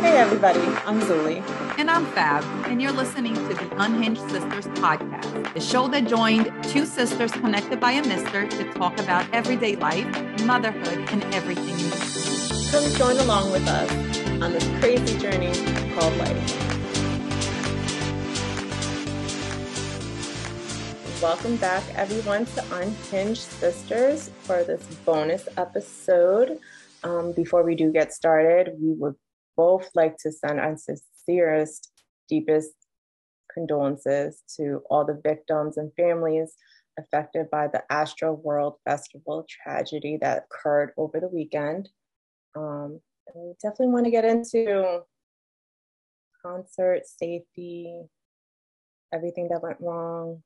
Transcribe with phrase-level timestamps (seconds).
[0.00, 1.48] Hey, everybody, I'm Zuli.
[1.78, 6.52] And I'm Fab, and you're listening to the Unhinged Sisters podcast, the show that joined
[6.64, 10.06] two sisters connected by a mister to talk about everyday life,
[10.42, 12.70] motherhood, and everything in between.
[12.72, 13.88] Come join along with us
[14.42, 15.52] on this crazy journey
[15.94, 16.64] called life.
[21.22, 26.58] Welcome back, everyone, to Unhinged Sisters for this bonus episode.
[27.04, 29.14] Um, before we do get started, we would
[29.56, 31.90] both like to send our sincerest,
[32.28, 32.72] deepest
[33.52, 36.54] condolences to all the victims and families
[36.98, 41.88] affected by the Astro World Festival tragedy that occurred over the weekend.
[42.56, 43.00] Um,
[43.34, 45.02] we definitely want to get into
[46.42, 48.02] concert safety,
[49.12, 50.42] everything that went wrong,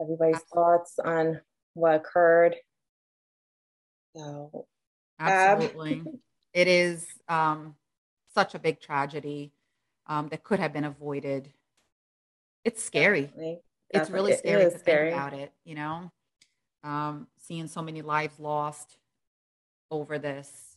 [0.00, 1.40] everybody's thoughts on
[1.74, 2.56] what occurred.
[4.16, 4.66] So,
[5.22, 6.02] absolutely,
[6.52, 7.74] it is um,
[8.34, 9.52] such a big tragedy
[10.06, 11.52] um, that could have been avoided.
[12.64, 13.22] It's scary.
[13.22, 13.60] Definitely.
[13.90, 15.10] It's really scary to scary.
[15.10, 15.52] think about it.
[15.64, 16.12] You know,
[16.84, 18.96] um, seeing so many lives lost
[19.90, 20.76] over this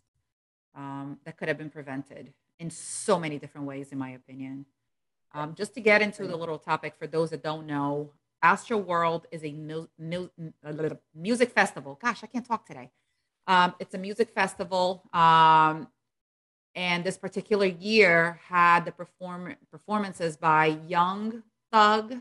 [0.75, 4.65] um, that could have been prevented in so many different ways, in my opinion.
[5.33, 8.11] Um, just to get into the little topic for those that don't know,
[8.41, 10.29] Astro World is a mu- mu-
[11.13, 11.99] music festival.
[12.01, 12.91] Gosh, I can't talk today.
[13.47, 15.03] Um, it's a music festival.
[15.13, 15.87] Um,
[16.75, 22.15] and this particular year had the perform- performances by Young Thug,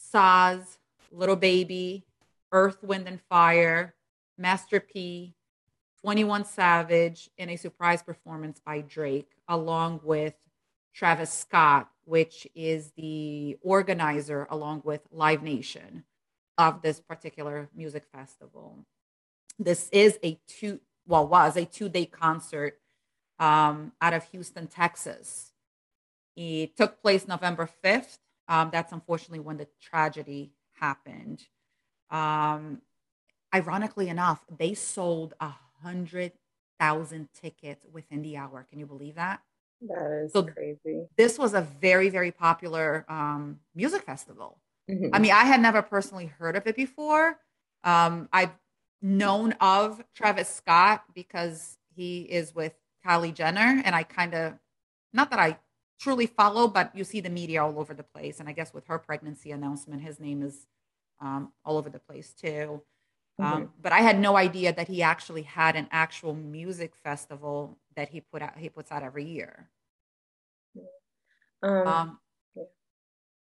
[0.00, 0.78] SZA,
[1.12, 2.04] Little Baby,
[2.52, 3.94] Earth, Wind, and Fire,
[4.38, 5.34] Master P,
[6.00, 10.34] 21 Savage, and a surprise performance by Drake, along with
[10.94, 16.04] Travis Scott, which is the organizer along with Live Nation
[16.56, 18.86] of this particular music festival.
[19.58, 22.78] This is a two, well, was a two day concert
[23.38, 25.52] um, out of Houston, Texas.
[26.36, 28.18] It took place November 5th.
[28.48, 31.42] Um, that's unfortunately when the tragedy happened.
[32.10, 32.80] Um,
[33.54, 35.52] ironically enough, they sold a
[35.82, 36.32] hundred
[36.78, 38.66] thousand tickets within the hour.
[38.68, 39.40] Can you believe that?
[39.82, 41.06] That is so crazy.
[41.16, 44.58] This was a very, very popular um, music festival.
[44.90, 45.14] Mm-hmm.
[45.14, 47.38] I mean, I had never personally heard of it before.
[47.84, 48.50] Um, I've
[49.00, 52.74] known of Travis Scott because he is with
[53.06, 54.54] Kylie Jenner, and I kind of,
[55.12, 55.58] not that I
[55.98, 58.40] truly follow, but you see the media all over the place.
[58.40, 60.66] And I guess with her pregnancy announcement, his name is
[61.20, 62.82] um, all over the place too.
[63.40, 63.64] Um, mm-hmm.
[63.80, 68.20] but I had no idea that he actually had an actual music festival that he
[68.20, 69.68] put out he puts out every year.
[71.62, 72.18] Um, um,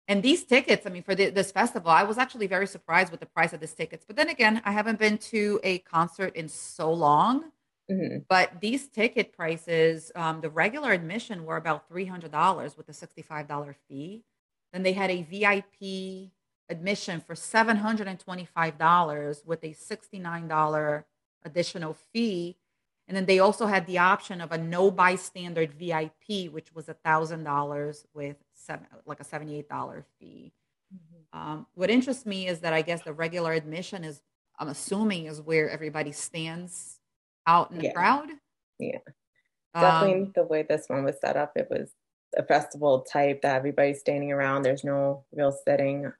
[0.08, 3.20] and these tickets, I mean, for the, this festival, I was actually very surprised with
[3.20, 4.04] the price of these tickets.
[4.06, 7.44] But then again, I haven't been to a concert in so long.
[7.90, 8.18] Mm-hmm.
[8.28, 12.92] But these ticket prices, um, the regular admission were about three hundred dollars with a
[12.92, 14.24] sixty-five dollar fee.
[14.72, 16.30] Then they had a VIP
[16.68, 21.04] admission for $725 with a $69
[21.44, 22.56] additional fee.
[23.08, 26.94] And then they also had the option of a no bystander VIP, which was a
[26.94, 30.52] $1,000 with seven, like a $78 fee.
[30.94, 31.38] Mm-hmm.
[31.38, 34.20] Um, what interests me is that I guess the regular admission is,
[34.58, 37.00] I'm assuming, is where everybody stands
[37.46, 37.92] out in the yeah.
[37.92, 38.28] crowd.
[38.78, 38.98] Yeah.
[39.74, 41.92] Definitely um, the way this one was set up, it was
[42.36, 44.62] a festival type that everybody's standing around.
[44.62, 46.12] There's no real sitting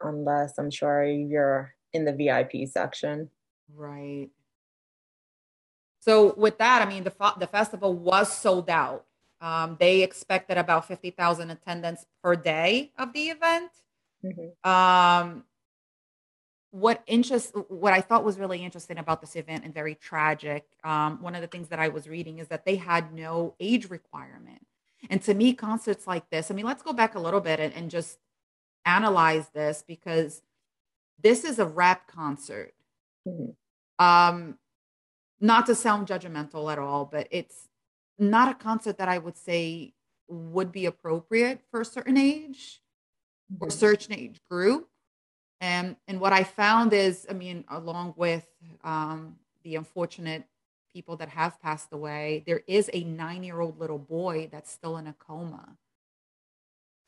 [0.00, 3.28] unless I'm sure you're in the VIP section.
[3.74, 4.28] Right.
[6.02, 9.04] So with that, I mean, the the festival was sold out.
[9.40, 13.70] Um, they expected about fifty thousand attendance per day of the event.
[14.24, 14.68] Mm-hmm.
[14.68, 15.44] Um,
[16.72, 20.64] what interest, what I thought was really interesting about this event and very tragic.
[20.82, 23.90] Um, one of the things that I was reading is that they had no age
[23.90, 24.66] requirement.
[25.10, 27.74] And to me, concerts like this, I mean, let's go back a little bit and,
[27.74, 28.18] and just
[28.86, 30.42] analyze this because
[31.22, 32.72] this is a rap concert.
[33.28, 34.04] Mm-hmm.
[34.04, 34.58] Um,
[35.42, 37.68] not to sound judgmental at all, but it's
[38.18, 39.92] not a concert that I would say
[40.28, 42.80] would be appropriate for a certain age
[43.52, 43.64] mm-hmm.
[43.64, 44.88] or certain age group.
[45.60, 48.46] And and what I found is, I mean, along with
[48.82, 50.44] um, the unfortunate
[50.94, 54.96] people that have passed away, there is a nine year old little boy that's still
[54.96, 55.76] in a coma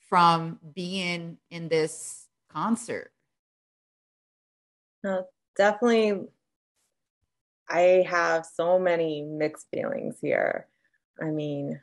[0.08, 3.12] from being in this concert?
[5.02, 5.26] No,
[5.56, 6.28] definitely.
[7.68, 10.66] I have so many mixed feelings here.
[11.20, 11.80] I mean,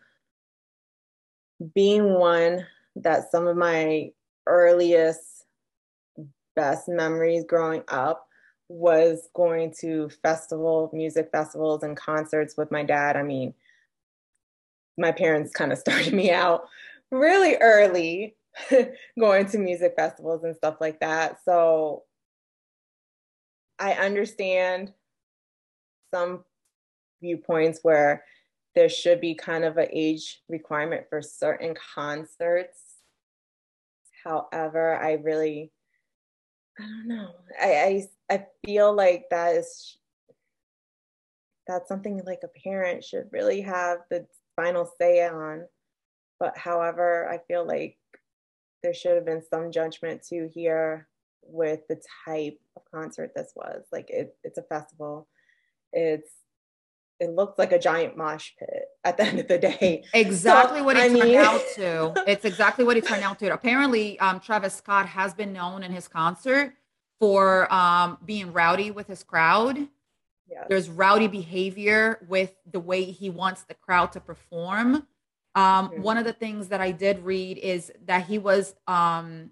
[1.74, 2.66] being one
[2.98, 4.12] that some of my
[4.48, 5.46] earliest
[6.56, 8.28] best memories growing up
[8.68, 13.18] was going to festival music festivals and concerts with my dad.
[13.18, 13.54] I mean,
[14.98, 16.64] my parents kind of started me out
[17.12, 18.36] really early
[19.20, 21.38] going to music festivals and stuff like that.
[21.44, 22.04] So
[23.80, 24.94] I understand
[26.14, 26.44] some
[27.22, 28.24] viewpoints where
[28.76, 32.80] there should be kind of an age requirement for certain concerts.
[34.24, 35.72] However, I really,
[36.80, 37.32] I don't know.
[37.60, 37.74] I,
[38.30, 39.98] I, I feel like that is,
[41.68, 44.26] that's something like a parent should really have the
[44.56, 45.66] final say on.
[46.40, 47.98] But however, I feel like
[48.84, 51.08] there should have been some judgment too here
[51.44, 53.84] with the type of concert this was.
[53.92, 55.28] Like it, it's a festival.
[55.94, 56.30] It's
[57.20, 60.04] it looks like a giant mosh pit at the end of the day.
[60.14, 61.38] Exactly so, what it I turned mean...
[61.38, 62.14] out to.
[62.28, 63.54] It's exactly what it turned out to.
[63.54, 66.74] Apparently, um, Travis Scott has been known in his concert
[67.20, 69.88] for um, being rowdy with his crowd.
[70.50, 70.66] Yes.
[70.68, 75.08] There's rowdy behavior with the way he wants the crowd to perform.
[75.54, 76.02] Um, mm-hmm.
[76.02, 79.52] One of the things that I did read is that he was um,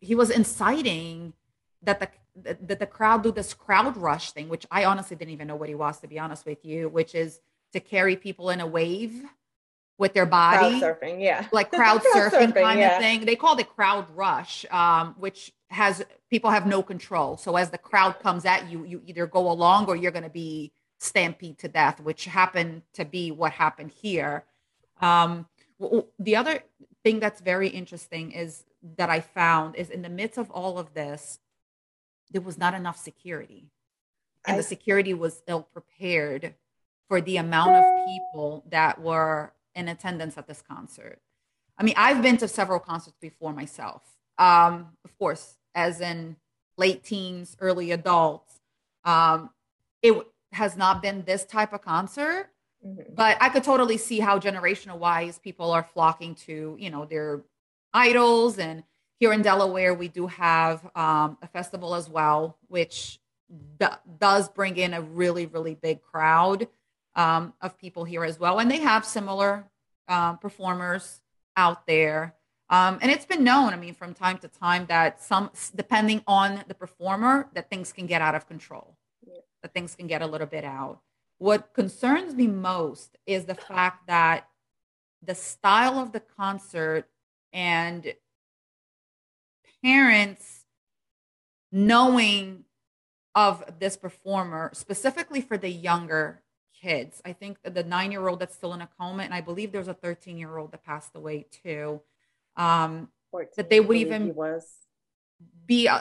[0.00, 1.34] he was inciting
[1.82, 5.46] that the that the crowd do this crowd rush thing, which I honestly didn't even
[5.46, 7.40] know what he was to be honest with you, which is
[7.72, 9.24] to carry people in a wave
[9.98, 12.96] with their body, crowd surfing, yeah, like crowd, crowd surfing, surfing, kind yeah.
[12.96, 13.24] of thing.
[13.24, 17.36] They call it crowd rush, um, which has people have no control.
[17.36, 20.30] So as the crowd comes at you, you either go along or you're going to
[20.30, 24.44] be stampede to death, which happened to be what happened here.
[25.00, 25.46] Um,
[26.18, 26.60] the other
[27.02, 28.64] thing that's very interesting is
[28.96, 31.38] that I found is in the midst of all of this,
[32.30, 33.70] there was not enough security.
[34.46, 36.54] And I, the security was ill prepared
[37.08, 41.20] for the amount of people that were in attendance at this concert.
[41.78, 44.02] I mean, I've been to several concerts before myself.
[44.38, 46.36] Um, of course, as in
[46.76, 48.60] late teens, early adults.
[49.04, 49.50] Um,
[50.02, 50.14] it
[50.52, 52.50] has not been this type of concert,
[52.86, 53.14] Mm-hmm.
[53.14, 57.42] But I could totally see how generational wise people are flocking to, you know, their
[57.92, 58.58] idols.
[58.58, 58.84] And
[59.20, 63.20] here in Delaware, we do have um, a festival as well, which
[63.78, 63.86] d-
[64.18, 66.68] does bring in a really, really big crowd
[67.14, 68.58] um, of people here as well.
[68.58, 69.70] And they have similar
[70.08, 71.20] um, performers
[71.56, 72.34] out there.
[72.70, 76.64] Um, and it's been known, I mean, from time to time that some, depending on
[76.66, 78.96] the performer, that things can get out of control,
[79.26, 79.34] yeah.
[79.62, 81.00] that things can get a little bit out.
[81.38, 84.48] What concerns me most is the fact that
[85.22, 87.06] the style of the concert
[87.52, 88.14] and
[89.84, 90.64] parents
[91.70, 92.64] knowing
[93.34, 96.42] of this performer, specifically for the younger
[96.80, 97.20] kids.
[97.24, 99.88] I think the nine year old that's still in a coma, and I believe there's
[99.88, 102.00] a 13 year old that passed away too.
[102.56, 104.34] Um, 14, that they would even
[105.66, 106.00] be, uh,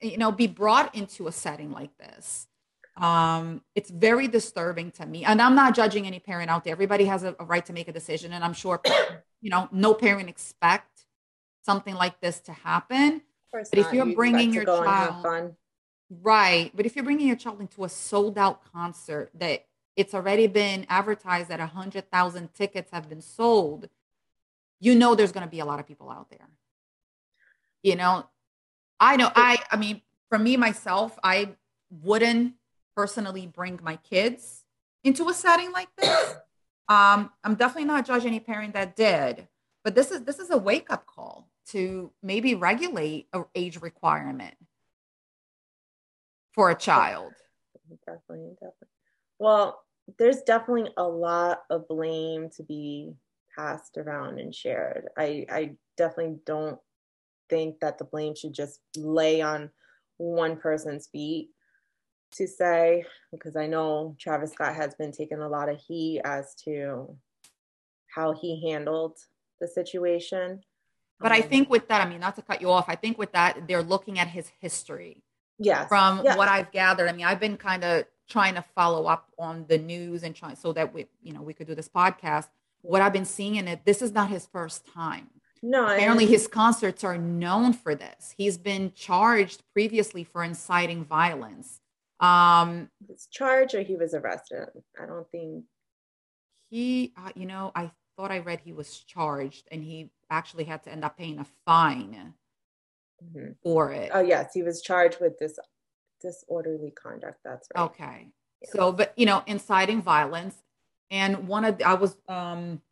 [0.00, 2.48] you know, be brought into a setting like this
[2.98, 5.24] um, it's very disturbing to me.
[5.24, 6.72] And I'm not judging any parent out there.
[6.72, 8.32] Everybody has a, a right to make a decision.
[8.32, 8.80] And I'm sure,
[9.40, 10.87] you know, no parent expect
[11.68, 13.20] something like this to happen.
[13.52, 15.54] But if you're you bringing your child,
[16.22, 16.70] right.
[16.74, 20.86] But if you're bringing your child into a sold out concert that it's already been
[20.88, 23.90] advertised that a hundred thousand tickets have been sold,
[24.80, 26.48] you know, there's going to be a lot of people out there.
[27.82, 28.26] You know,
[28.98, 30.00] I know, I, I mean,
[30.30, 31.50] for me, myself, I
[31.90, 32.54] wouldn't
[32.96, 34.64] personally bring my kids
[35.04, 36.34] into a setting like this.
[36.90, 39.46] Um, I'm definitely not judging any parent that did,
[39.84, 44.54] but this is this is a wake up call to maybe regulate a age requirement
[46.54, 47.32] for a child.
[48.06, 48.88] Definitely, definitely.
[49.38, 49.82] Well,
[50.18, 53.12] there's definitely a lot of blame to be
[53.56, 55.08] passed around and shared.
[55.16, 56.78] I I definitely don't
[57.50, 59.70] think that the blame should just lay on
[60.16, 61.50] one person's feet
[62.32, 66.54] to say because I know Travis Scott has been taking a lot of heat as
[66.64, 67.16] to
[68.14, 69.18] how he handled
[69.60, 70.60] the situation.
[71.20, 73.32] But I think with that, I mean, not to cut you off, I think with
[73.32, 75.22] that, they're looking at his history.
[75.58, 75.88] Yes.
[75.88, 76.36] From yes.
[76.36, 79.78] what I've gathered, I mean, I've been kind of trying to follow up on the
[79.78, 82.48] news and trying so that we, you know, we could do this podcast.
[82.82, 85.28] What I've been seeing in it, this is not his first time.
[85.60, 88.32] No, apparently his concerts are known for this.
[88.36, 91.80] He's been charged previously for inciting violence.
[92.20, 94.68] Um, was charged or he was arrested.
[95.00, 95.64] I don't think
[96.70, 97.12] he.
[97.16, 100.90] Uh, you know, I thought I read he was charged and he actually had to
[100.90, 102.34] end up paying a fine
[103.24, 103.52] mm-hmm.
[103.62, 104.10] for it.
[104.12, 105.58] Oh yes, he was charged with this
[106.20, 107.38] disorderly conduct.
[107.44, 107.82] That's right.
[107.84, 108.28] Okay.
[108.62, 108.70] Yeah.
[108.72, 110.56] So, but you know, inciting violence,
[111.12, 112.82] and one of the, I was um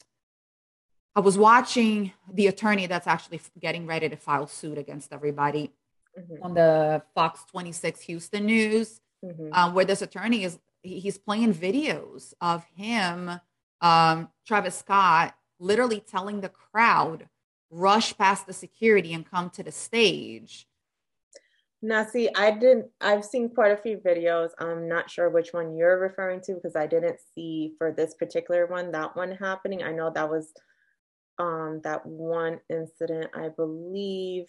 [1.16, 5.73] I was watching the attorney that's actually getting ready to file suit against everybody
[6.16, 6.42] mm-hmm.
[6.42, 9.49] on the Fox 26 Houston News, mm-hmm.
[9.52, 13.40] um, where this attorney is he's playing videos of him,
[13.80, 17.28] um, Travis Scott, literally telling the crowd,
[17.70, 20.66] rush past the security and come to the stage.
[21.82, 24.50] Now, see, I didn't, I've seen quite a few videos.
[24.58, 28.66] I'm not sure which one you're referring to because I didn't see for this particular
[28.66, 29.82] one that one happening.
[29.82, 30.52] I know that was
[31.38, 34.46] um, that one incident, I believe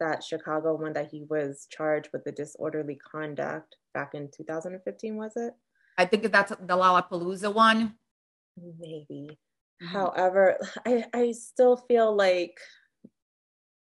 [0.00, 5.32] that Chicago one that he was charged with the disorderly conduct back in 2015, was
[5.36, 5.54] it?
[5.96, 7.94] I think that's the Lollapalooza one.
[8.56, 9.38] Maybe.
[9.82, 9.86] Mm-hmm.
[9.86, 12.56] However, I, I still feel like,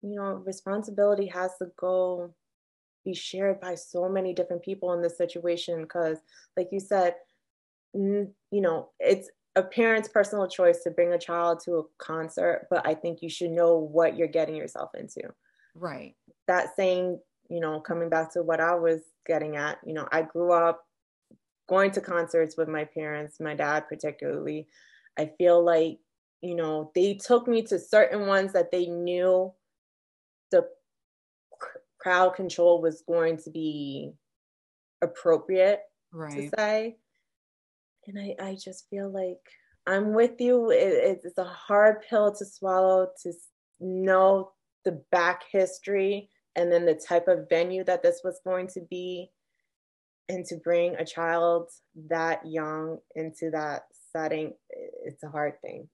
[0.03, 2.35] you know, responsibility has to go
[3.05, 6.19] be shared by so many different people in this situation because,
[6.57, 7.15] like you said,
[7.95, 12.87] you know, it's a parent's personal choice to bring a child to a concert, but
[12.87, 15.23] I think you should know what you're getting yourself into.
[15.75, 16.15] Right.
[16.47, 20.23] That saying, you know, coming back to what I was getting at, you know, I
[20.23, 20.85] grew up
[21.71, 24.67] going to concerts with my parents, my dad particularly.
[25.17, 25.99] I feel like,
[26.43, 29.53] you know, they took me to certain ones that they knew
[30.51, 30.67] the
[32.01, 34.13] crowd control was going to be
[35.01, 35.81] appropriate
[36.13, 36.33] right.
[36.33, 36.97] to say.
[38.09, 39.39] And I, I just feel like
[39.87, 40.71] I'm with you.
[40.71, 43.33] It, it's a hard pill to swallow to
[43.79, 44.51] know
[44.85, 49.31] the back history and then the type of venue that this was going to be
[50.31, 51.69] and to bring a child
[52.09, 53.83] that young into that
[54.13, 54.53] setting
[55.05, 55.89] it's a hard thing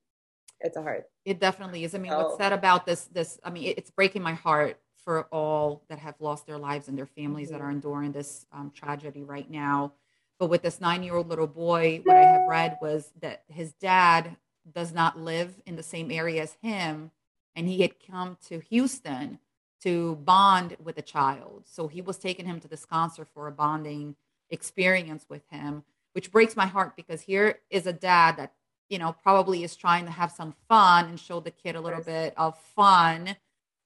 [0.61, 3.75] it's a hard it definitely is i mean what's said about this this i mean
[3.77, 7.59] it's breaking my heart for all that have lost their lives and their families mm-hmm.
[7.59, 9.93] that are enduring this um, tragedy right now
[10.39, 13.73] but with this nine year old little boy what i have read was that his
[13.73, 14.37] dad
[14.75, 17.11] does not live in the same area as him
[17.55, 19.39] and he had come to houston
[19.83, 21.65] to bond with a child.
[21.67, 24.17] So he was taking him to this concert for a bonding
[24.51, 28.53] experience with him, which breaks my heart because here is a dad that,
[28.89, 32.03] you know, probably is trying to have some fun and show the kid a little
[32.03, 33.37] bit of fun.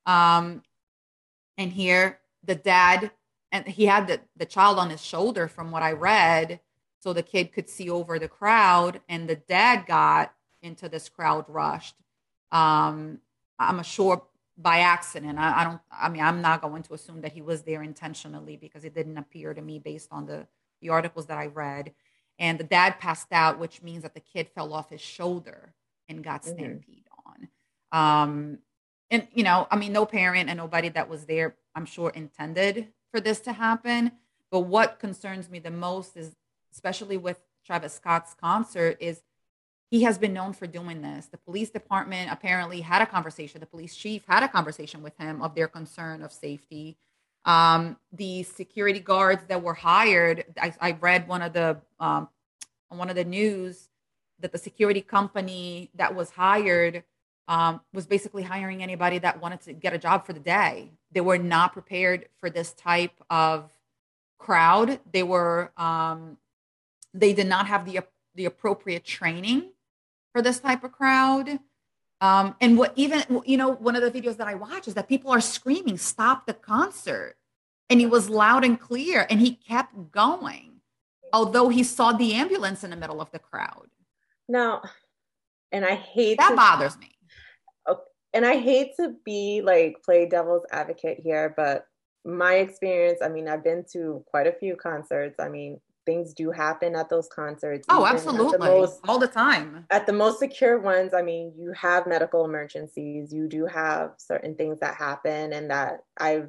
[0.06, 0.62] Um,
[1.56, 3.10] and here the dad,
[3.52, 6.60] and he had the, the child on his shoulder from what I read.
[7.00, 11.46] So the kid could see over the crowd, and the dad got into this crowd
[11.48, 11.96] rushed.
[12.52, 13.20] Um,
[13.58, 14.22] I'm a sure
[14.60, 15.38] by accident.
[15.38, 15.80] I, I, don't.
[15.90, 19.18] I mean, I'm not going to assume that he was there intentionally because it didn't
[19.18, 20.46] appear to me based on the
[20.80, 21.92] the articles that I read.
[22.38, 25.74] And the dad passed out, which means that the kid fell off his shoulder
[26.08, 26.54] and got mm-hmm.
[26.54, 27.48] stampede on.
[27.92, 28.58] Um,
[29.10, 32.88] and you know, I mean, no parent and nobody that was there, I'm sure, intended
[33.10, 34.12] for this to happen.
[34.50, 36.34] But what concerns me the most is,
[36.72, 39.22] especially with Travis Scott's concert, is
[39.90, 41.26] he has been known for doing this.
[41.26, 43.60] The police department apparently had a conversation.
[43.60, 46.96] The police chief had a conversation with him of their concern of safety.
[47.44, 52.28] Um, the security guards that were hired, I, I read one of the um,
[52.90, 53.88] on one of the news
[54.38, 57.02] that the security company that was hired
[57.48, 60.90] um, was basically hiring anybody that wanted to get a job for the day.
[61.10, 63.72] They were not prepared for this type of
[64.38, 65.00] crowd.
[65.10, 66.36] They were um,
[67.12, 68.04] they did not have the
[68.36, 69.70] the appropriate training
[70.32, 71.58] for this type of crowd.
[72.20, 75.08] Um, and what even, you know, one of the videos that I watch is that
[75.08, 77.36] people are screaming, stop the concert.
[77.88, 80.80] And he was loud and clear and he kept going,
[81.32, 83.88] although he saw the ambulance in the middle of the crowd.
[84.48, 84.82] Now,
[85.72, 87.10] and I hate that to, bothers me.
[87.86, 88.00] Oh,
[88.32, 91.86] and I hate to be like play devil's advocate here, but
[92.24, 95.36] my experience, I mean, I've been to quite a few concerts.
[95.40, 97.86] I mean, things do happen at those concerts.
[97.88, 98.52] Oh, absolutely.
[98.52, 99.86] The most, All the time.
[99.90, 104.54] At the most secure ones, I mean, you have medical emergencies, you do have certain
[104.54, 106.48] things that happen, and that I've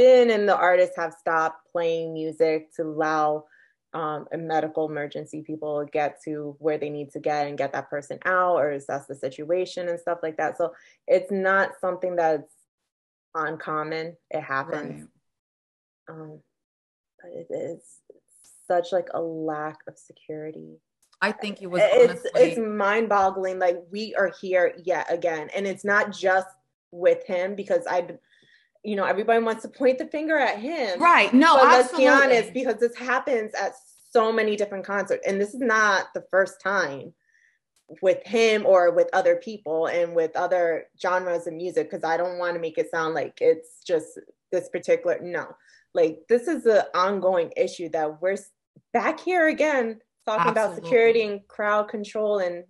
[0.00, 3.44] been and the artists have stopped playing music to allow
[3.92, 7.90] um, a medical emergency people get to where they need to get and get that
[7.90, 10.56] person out or assess the situation and stuff like that.
[10.56, 10.72] So
[11.06, 12.54] it's not something that's
[13.34, 14.16] uncommon.
[14.30, 15.06] It happens.
[16.08, 16.16] Right.
[16.16, 16.40] Um,
[17.22, 17.82] but it is
[18.66, 20.78] such like a lack of security.
[21.22, 22.30] I think it was it's honestly...
[22.36, 23.58] it's mind boggling.
[23.58, 26.48] Like we are here yet again, and it's not just
[26.92, 28.06] with him because I,
[28.82, 31.00] you know, everybody wants to point the finger at him.
[31.00, 31.32] Right?
[31.32, 33.74] No, but let's be honest, because this happens at
[34.10, 37.12] so many different concerts, and this is not the first time
[38.02, 42.38] with him or with other people and with other genres of music because I don't
[42.38, 44.18] want to make it sound like it's just
[44.52, 45.56] this particular no
[45.94, 48.36] like this is an ongoing issue that we're
[48.92, 50.62] back here again talking Absolutely.
[50.62, 52.64] about security and crowd control and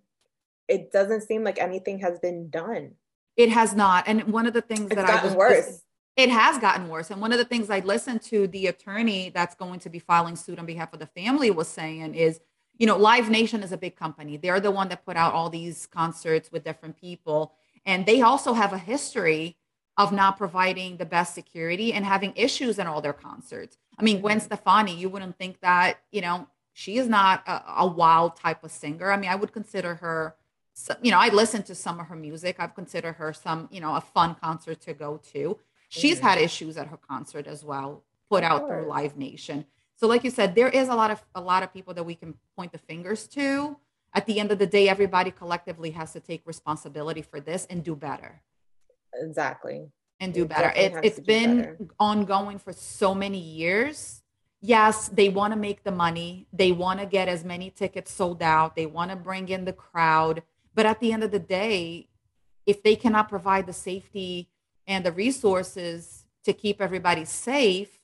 [0.69, 2.93] it doesn't seem like anything has been done
[3.37, 5.83] it has not and one of the things it's that i was worse
[6.17, 7.11] it has gotten worse.
[7.11, 10.37] And one of the things I listened to the attorney that's going to be filing
[10.37, 12.41] suit on behalf of the family was saying is,
[12.79, 14.37] you know, Live Nation is a big company.
[14.37, 17.55] They're the one that put out all these concerts with different people.
[17.87, 19.57] And they also have a history
[20.00, 23.76] of not providing the best security and having issues in all their concerts.
[23.99, 24.40] I mean, Gwen.
[24.40, 28.71] Stefani, you wouldn't think that, you know, she is not a, a wild type of
[28.71, 29.12] singer.
[29.12, 30.37] I mean, I would consider her,
[31.02, 32.57] you know, I listen to some of her music.
[32.59, 35.59] I've considered her some, you know, a fun concert to go to.
[35.90, 36.26] She's mm-hmm.
[36.26, 39.66] had issues at her concert as well, put out through Live Nation.
[39.97, 42.14] So, like you said, there is a lot of a lot of people that we
[42.14, 43.76] can point the fingers to.
[44.14, 47.85] At the end of the day, everybody collectively has to take responsibility for this and
[47.85, 48.40] do better.
[49.14, 49.88] Exactly.
[50.19, 50.73] And do better.
[50.76, 51.79] It, it's been better.
[51.99, 54.23] ongoing for so many years.
[54.61, 56.47] Yes, they want to make the money.
[56.52, 58.76] They want to get as many tickets sold out.
[58.76, 60.43] They want to bring in the crowd.
[60.75, 62.09] But at the end of the day,
[62.67, 64.50] if they cannot provide the safety
[64.87, 68.00] and the resources to keep everybody safe,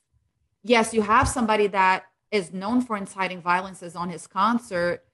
[0.62, 5.04] yes, you have somebody that is known for inciting violences on his concert,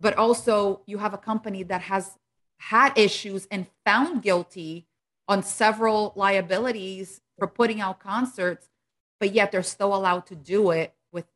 [0.00, 2.18] but also you have a company that has
[2.58, 4.85] had issues and found guilty
[5.28, 8.68] on several liabilities for putting out concerts,
[9.18, 11.26] but yet they're still allowed to do it with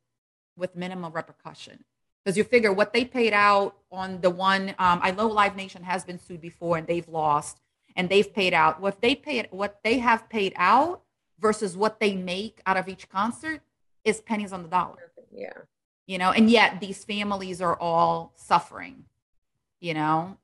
[0.57, 1.83] with minimal repercussion.
[2.23, 5.83] Because you figure what they paid out on the one, um, I know Live Nation
[5.83, 7.59] has been sued before and they've lost
[7.95, 8.79] and they've paid out.
[8.79, 11.01] What they paid what they have paid out
[11.39, 13.61] versus what they make out of each concert
[14.03, 15.11] is pennies on the dollar.
[15.33, 15.53] Yeah.
[16.05, 19.05] You know and yet these families are all suffering
[19.79, 20.37] you know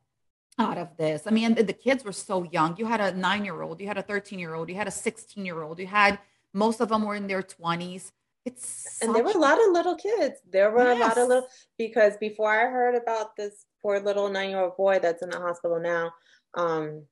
[0.60, 3.62] out of this i mean the kids were so young you had a nine year
[3.62, 6.20] old you had a 13 year old you had a 16 year old you had
[6.54, 8.12] most of them were in their 20s
[8.46, 10.98] it's and there were a lot of little kids there were yes.
[10.98, 11.48] a lot of little
[11.78, 15.40] because before i heard about this poor little nine year old boy that's in the
[15.40, 16.12] hospital now
[16.56, 17.04] um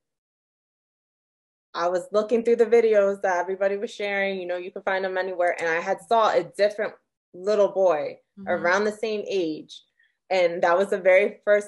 [1.75, 4.39] I was looking through the videos that everybody was sharing.
[4.39, 6.93] You know, you can find them anywhere, and I had saw a different
[7.33, 8.47] little boy mm-hmm.
[8.47, 9.83] around the same age,
[10.29, 11.67] and that was the very first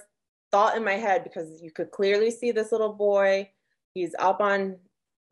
[0.51, 3.49] thought in my head because you could clearly see this little boy.
[3.93, 4.77] He's up on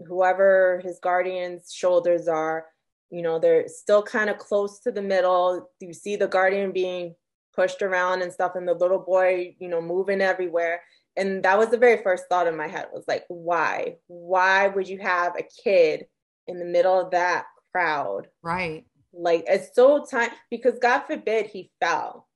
[0.05, 2.65] whoever his guardian's shoulders are.
[3.11, 5.69] You know, they're still kind of close to the middle.
[5.79, 7.15] You see the guardian being
[7.55, 10.81] pushed around and stuff, and the little boy, you know, moving everywhere
[11.17, 14.87] and that was the very first thought in my head was like why why would
[14.87, 16.05] you have a kid
[16.47, 21.71] in the middle of that crowd right like it's so time because god forbid he
[21.79, 22.27] fell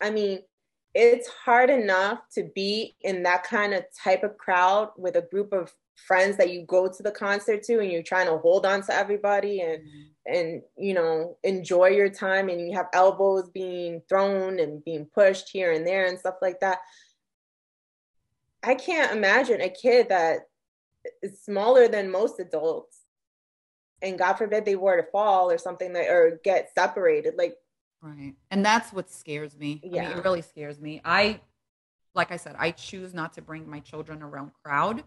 [0.00, 0.40] i mean
[1.00, 5.52] it's hard enough to be in that kind of type of crowd with a group
[5.52, 8.82] of friends that you go to the concert to and you're trying to hold on
[8.82, 10.34] to everybody and mm-hmm.
[10.34, 15.48] and you know enjoy your time and you have elbows being thrown and being pushed
[15.48, 16.78] here and there and stuff like that
[18.64, 20.40] I can't imagine a kid that
[21.22, 22.98] is smaller than most adults
[24.02, 27.34] and God forbid they were to fall or something that or get separated.
[27.36, 27.56] Like
[28.00, 28.34] Right.
[28.50, 29.80] And that's what scares me.
[29.82, 30.02] Yeah.
[30.04, 31.00] I mean, it really scares me.
[31.04, 31.40] I
[32.14, 35.04] like I said, I choose not to bring my children around crowd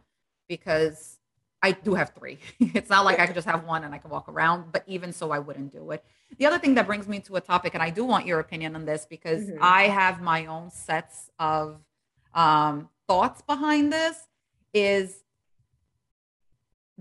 [0.48, 1.20] because
[1.62, 2.40] I do have three.
[2.60, 5.14] it's not like I can just have one and I can walk around, but even
[5.14, 6.04] so, I wouldn't do it.
[6.38, 8.76] The other thing that brings me to a topic, and I do want your opinion
[8.76, 9.58] on this because mm-hmm.
[9.62, 11.80] I have my own sets of
[12.34, 14.18] um, thoughts behind this
[14.74, 15.24] is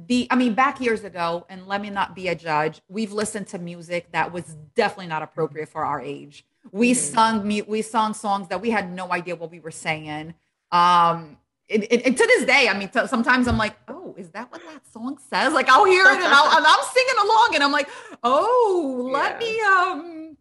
[0.06, 3.46] the i mean back years ago and let me not be a judge we've listened
[3.46, 7.14] to music that was definitely not appropriate for our age we mm-hmm.
[7.14, 10.34] sung we sung songs that we had no idea what we were saying
[10.72, 11.36] um
[11.68, 14.50] and, and, and to this day i mean t- sometimes i'm like oh is that
[14.52, 17.72] what that song says like i'll hear it and, i am singing along and i'm
[17.72, 17.88] like
[18.22, 19.48] oh let yeah.
[19.48, 20.36] me um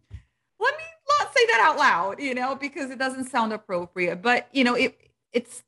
[0.58, 0.84] let me
[1.18, 4.74] not say that out loud you know because it doesn't sound appropriate but you know
[4.74, 4.96] it
[5.32, 5.62] it's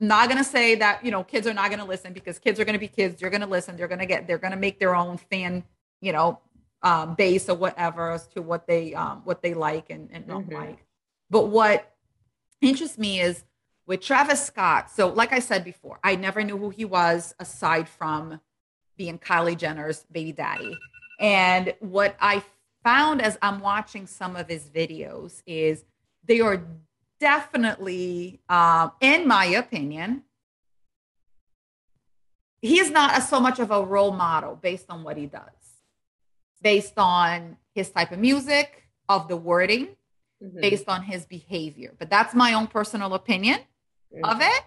[0.00, 2.58] not going to say that you know kids are not going to listen because kids
[2.58, 3.20] are going to be kids.
[3.20, 3.76] They're going to listen.
[3.76, 5.64] They're going to get they're going to make their own fan
[6.00, 6.40] you know
[6.82, 10.48] um, base or whatever as to what they um, what they like and, and don't
[10.48, 10.56] mm-hmm.
[10.56, 10.84] like.
[11.28, 11.94] But what
[12.60, 13.44] interests me is
[13.86, 17.88] with travis scott so like i said before i never knew who he was aside
[17.88, 18.38] from
[18.96, 20.78] being kylie jenner's baby daddy.
[21.18, 22.42] And what i
[22.84, 25.84] found as i'm watching some of his videos is
[26.24, 26.62] they are
[27.20, 30.24] definitely, um, in my opinion,
[32.62, 35.42] he is not so much of a role model based on what he does,
[36.60, 39.88] based on his type of music, of the wording,
[40.42, 40.60] mm-hmm.
[40.60, 41.94] based on his behavior.
[41.98, 43.60] But that's my own personal opinion
[44.14, 44.24] mm-hmm.
[44.24, 44.62] of it.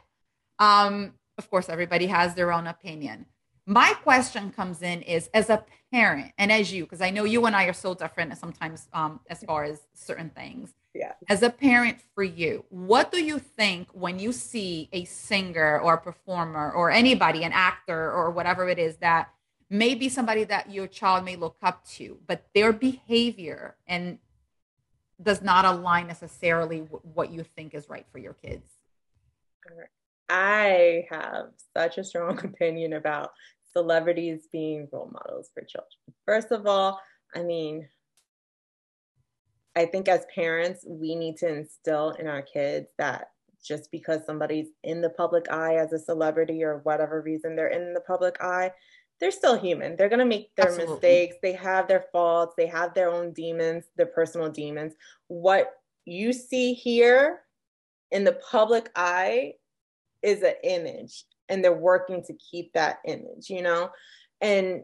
[0.60, 3.26] Um, of course, everybody has their own opinion.
[3.66, 7.46] My question comes in is as a parent and as you, because I know you
[7.46, 11.14] and I are so different sometimes um, as far as certain things yeah.
[11.28, 15.96] As a parent for you, what do you think when you see a singer or
[15.96, 19.30] a performer or anybody, an actor or whatever it is that
[19.70, 24.20] may be somebody that your child may look up to, but their behavior and
[25.22, 28.70] does not align necessarily with what you think is right for your kids.
[30.30, 33.32] I have such a strong opinion about
[33.72, 35.90] celebrities being role models for children.
[36.26, 37.00] First of all,
[37.36, 37.88] I mean,
[39.76, 43.30] I think as parents, we need to instill in our kids that
[43.64, 47.94] just because somebody's in the public eye as a celebrity or whatever reason they're in
[47.94, 48.72] the public eye,
[49.20, 49.96] they're still human.
[49.96, 50.96] They're going to make their Absolutely.
[50.96, 51.38] mistakes.
[51.42, 52.56] They have their faults.
[52.58, 54.94] They have their own demons, their personal demons.
[55.28, 55.72] What
[56.06, 57.42] you see here
[58.12, 59.54] in the public eye
[60.22, 63.92] is an image, and they're working to keep that image, you know?
[64.42, 64.84] And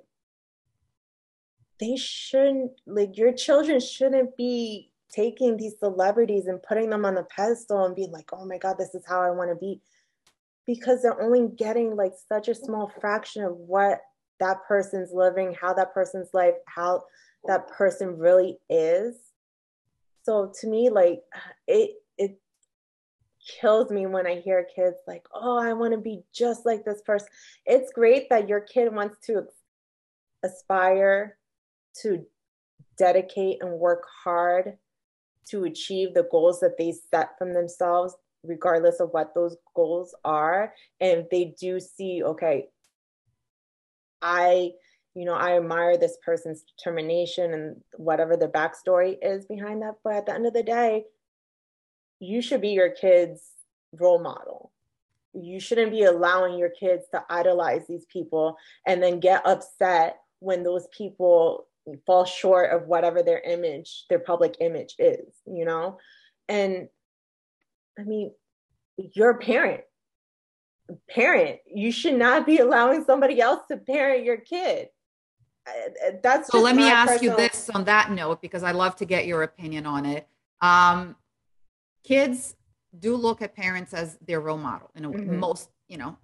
[1.80, 7.24] they shouldn't, like, your children shouldn't be taking these celebrities and putting them on the
[7.24, 9.82] pedestal and being like, oh my God, this is how I want to be.
[10.66, 14.02] Because they're only getting like such a small fraction of what
[14.40, 17.04] that person's living, how that person's life, how
[17.46, 19.16] that person really is.
[20.24, 21.22] So to me, like
[21.68, 22.40] it it
[23.60, 27.02] kills me when I hear kids like, "Oh, I want to be just like this
[27.02, 27.30] person."
[27.66, 29.48] It's great that your kid wants to
[30.44, 31.39] aspire
[32.02, 32.26] to
[32.98, 34.78] dedicate and work hard
[35.50, 40.74] to achieve the goals that they set from themselves regardless of what those goals are
[41.02, 42.68] and they do see okay
[44.22, 44.72] I,
[45.16, 49.96] you know, I admire this person's determination and whatever the backstory is behind that.
[50.04, 51.06] But at the end of the day,
[52.20, 53.42] you should be your kid's
[53.94, 54.72] role model.
[55.34, 60.64] You shouldn't be allowing your kids to idolize these people and then get upset when
[60.64, 61.68] those people
[62.06, 65.98] fall short of whatever their image, their public image is, you know?
[66.48, 66.90] And
[67.98, 68.32] I mean,
[68.98, 69.82] you're a parent
[71.10, 71.60] parent.
[71.66, 74.88] You should not be allowing somebody else to parent your kid.
[76.24, 76.62] That's so.
[76.62, 77.34] Let me ask personal...
[77.34, 80.28] you this on that note because I love to get your opinion on it.
[80.62, 81.16] Um,
[82.04, 82.56] kids
[82.98, 85.38] do look at parents as their role model, and mm-hmm.
[85.38, 86.18] most, you know,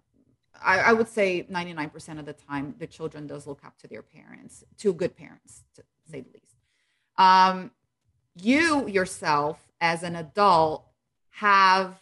[0.64, 4.02] I, I, would say 99% of the time, the children does look up to their
[4.02, 6.56] parents, to good parents, to say the least.
[7.18, 7.72] Um,
[8.36, 10.86] you yourself, as an adult,
[11.30, 12.02] have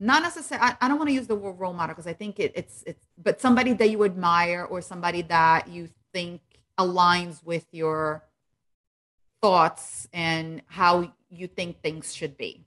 [0.00, 2.38] not necessarily I, I, don't want to use the word role model because i think
[2.38, 6.40] it, it's it's but somebody that you admire or somebody that you think
[6.78, 8.24] aligns with your
[9.42, 12.64] thoughts and how you think things should be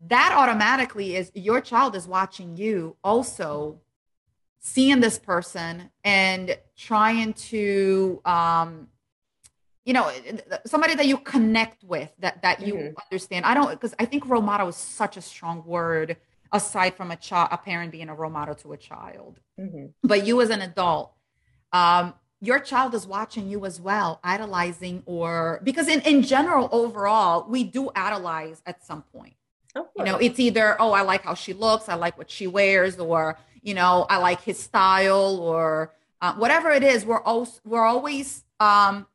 [0.00, 3.80] that automatically is your child is watching you also
[4.66, 8.88] seeing this person and trying to um,
[9.84, 10.10] you know
[10.66, 12.94] somebody that you connect with that that you mm-hmm.
[13.08, 16.16] understand i don't because i think role model is such a strong word
[16.52, 19.86] aside from a child a parent being a role model to a child mm-hmm.
[20.02, 21.12] but you as an adult
[21.72, 27.46] um your child is watching you as well idolizing or because in in general overall
[27.48, 29.34] we do idolize at some point
[29.96, 32.98] you know it's either oh i like how she looks i like what she wears
[32.98, 37.84] or you know i like his style or uh, whatever it is we're also we're
[37.84, 39.06] always um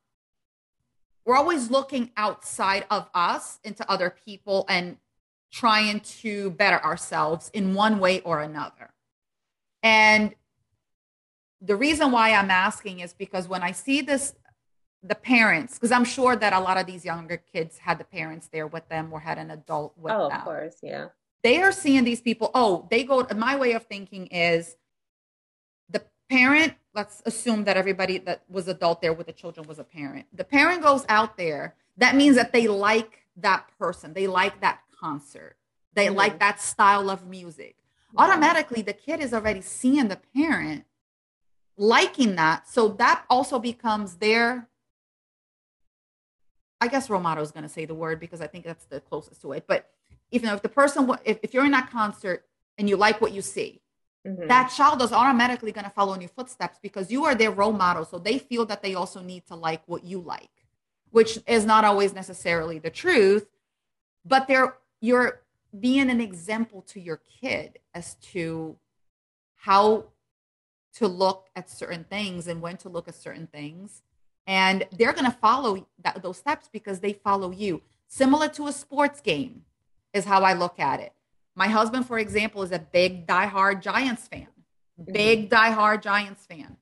[1.26, 4.98] we're always looking outside of us into other people and
[5.52, 8.94] trying to better ourselves in one way or another.
[9.84, 10.34] And
[11.62, 14.34] the reason why I'm asking is because when I see this,
[15.04, 18.50] the parents, because I'm sure that a lot of these younger kids had the parents
[18.52, 20.40] there with them or had an adult with oh, them.
[20.40, 21.08] of course, yeah.
[21.43, 22.51] They are seeing these people.
[22.54, 23.25] Oh, they go.
[23.36, 24.75] My way of thinking is
[25.89, 29.84] the parent let's assume that everybody that was adult there with the children was a
[29.84, 30.25] parent.
[30.34, 31.75] The parent goes out there.
[31.97, 34.13] That means that they like that person.
[34.13, 35.56] They like that concert.
[35.93, 36.15] They mm-hmm.
[36.15, 37.75] like that style of music.
[38.17, 40.86] Automatically, the kid is already seeing the parent
[41.77, 42.67] liking that.
[42.67, 44.67] So that also becomes their,
[46.82, 49.41] I guess model is going to say the word because I think that's the closest
[49.43, 49.65] to it.
[49.65, 49.89] But
[50.32, 52.46] even if the person, if, if you're in that concert
[52.78, 53.82] and you like what you see,
[54.28, 54.48] Mm-hmm.
[54.48, 57.74] That child is automatically going to follow in your footsteps because you are their role
[57.74, 58.06] model.
[58.06, 60.50] So they feel that they also need to like what you like,
[61.10, 63.48] which is not always necessarily the truth,
[64.26, 65.41] but they're you're
[65.78, 68.78] being an example to your kid as to
[69.56, 70.06] how
[70.94, 74.04] to look at certain things and when to look at certain things.
[74.46, 77.82] And they're going to follow that, those steps because they follow you.
[78.08, 79.63] Similar to a sports game,
[80.13, 81.13] is how I look at it.
[81.56, 84.47] My husband, for example, is a big diehard Giants fan.
[85.00, 85.13] Mm-hmm.
[85.13, 86.78] Big diehard Giants fan.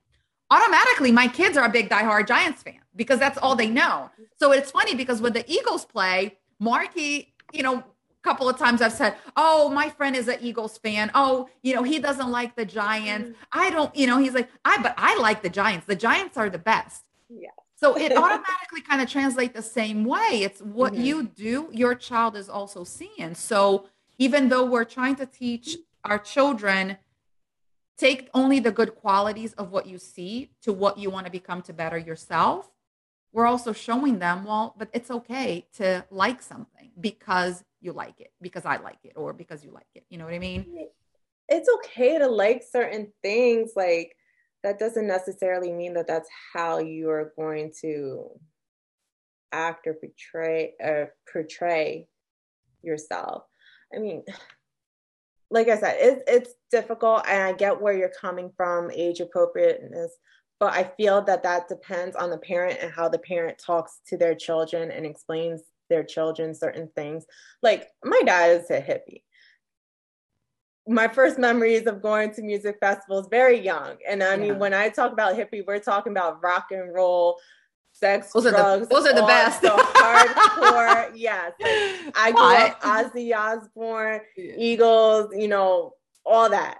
[0.51, 4.09] Automatically, my kids are a big diehard Giants fan because that's all they know.
[4.37, 7.83] So it's funny because when the Eagles play, Marky, you know, a
[8.23, 11.11] couple of times I've said, "Oh, my friend is an Eagles fan.
[11.13, 13.29] Oh, you know, he doesn't like the Giants.
[13.29, 13.35] Mm.
[13.53, 15.85] I don't, you know, he's like, I but I like the Giants.
[15.85, 17.49] The Giants are the best." Yeah.
[17.79, 20.41] So it automatically kind of translates the same way.
[20.43, 21.03] It's what mm-hmm.
[21.03, 23.35] you do, your child is also seeing.
[23.35, 23.87] So
[24.17, 26.97] even though we're trying to teach our children
[27.97, 31.61] take only the good qualities of what you see to what you want to become
[31.61, 32.69] to better yourself
[33.33, 38.31] we're also showing them well but it's okay to like something because you like it
[38.41, 40.65] because i like it or because you like it you know what i mean
[41.49, 44.15] it's okay to like certain things like
[44.63, 48.29] that doesn't necessarily mean that that's how you are going to
[49.51, 52.07] act or portray or portray
[52.83, 53.43] yourself
[53.95, 54.23] i mean
[55.49, 60.17] like i said it's, it's difficult and i get where you're coming from age appropriateness
[60.59, 64.17] but I feel that that depends on the parent and how the parent talks to
[64.17, 67.25] their children and explains their children certain things.
[67.63, 69.23] Like my dad is a hippie.
[70.89, 73.97] My first memories of going to music festivals very young.
[74.07, 77.37] And I mean, when I talk about hippie, we're talking about rock and roll,
[77.93, 78.57] sex, those drugs.
[78.57, 79.61] Are the, those are the best.
[79.61, 81.11] The hardcore.
[81.15, 81.53] yes.
[81.61, 84.53] Like, I grew up Ozzy Osbourne, yeah.
[84.57, 85.93] Eagles, you know,
[86.25, 86.79] all that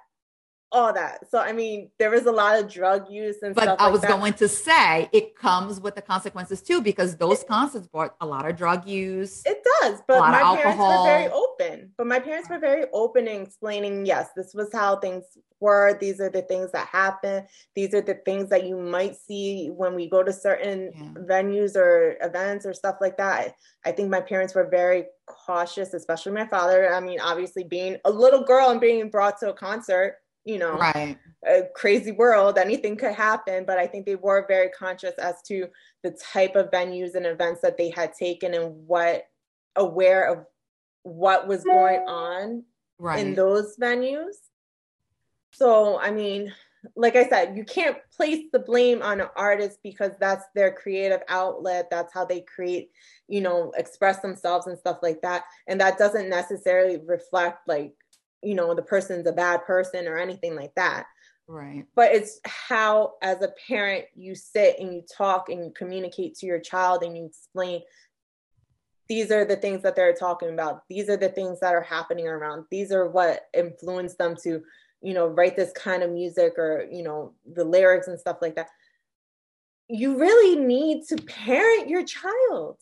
[0.71, 1.29] all that.
[1.29, 3.77] So I mean, there was a lot of drug use and but stuff.
[3.79, 4.11] I like was that.
[4.11, 8.47] going to say it comes with the consequences too, because those concerts brought a lot
[8.47, 9.41] of drug use.
[9.45, 11.91] It does, but my parents were very open.
[11.97, 15.23] But my parents were very open in explaining, yes, this was how things
[15.59, 15.97] were.
[15.99, 17.45] These are the things that happen.
[17.75, 21.21] These are the things that you might see when we go to certain yeah.
[21.23, 23.55] venues or events or stuff like that.
[23.85, 26.93] I think my parents were very cautious, especially my father.
[26.93, 30.17] I mean, obviously being a little girl and being brought to a concert
[30.49, 31.15] you know, right.
[31.47, 33.65] a crazy world, anything could happen.
[33.65, 35.67] But I think they were very conscious as to
[36.01, 39.27] the type of venues and events that they had taken and what
[39.75, 40.45] aware of
[41.03, 42.63] what was going on
[42.97, 43.19] right.
[43.19, 44.33] in those venues.
[45.51, 46.51] So, I mean,
[46.95, 51.21] like I said, you can't place the blame on an artist because that's their creative
[51.27, 51.89] outlet.
[51.91, 52.89] That's how they create,
[53.27, 55.43] you know, express themselves and stuff like that.
[55.67, 57.93] And that doesn't necessarily reflect like
[58.41, 61.05] you know the person's a bad person or anything like that.
[61.47, 61.85] Right.
[61.95, 66.45] But it's how as a parent you sit and you talk and you communicate to
[66.45, 67.81] your child and you explain
[69.07, 70.83] these are the things that they're talking about.
[70.87, 72.65] These are the things that are happening around.
[72.69, 74.61] These are what influenced them to
[75.01, 78.55] you know write this kind of music or you know the lyrics and stuff like
[78.55, 78.69] that.
[79.87, 82.77] You really need to parent your child.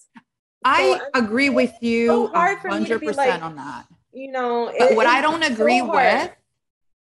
[0.66, 3.86] I so, agree with you so 100% like, on that
[4.18, 6.32] you know it, what i don't agree so with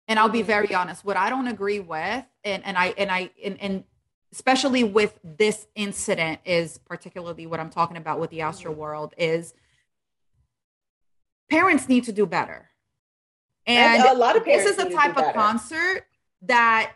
[0.08, 3.30] and i'll be very honest what i don't agree with and and i and i
[3.43, 3.84] and, and
[4.32, 8.82] especially with this incident is particularly what i'm talking about with the astro mm-hmm.
[8.82, 9.53] world is
[11.49, 12.69] parents need to do better.
[13.65, 16.06] And, and a lot of this is a type of concert
[16.43, 16.93] that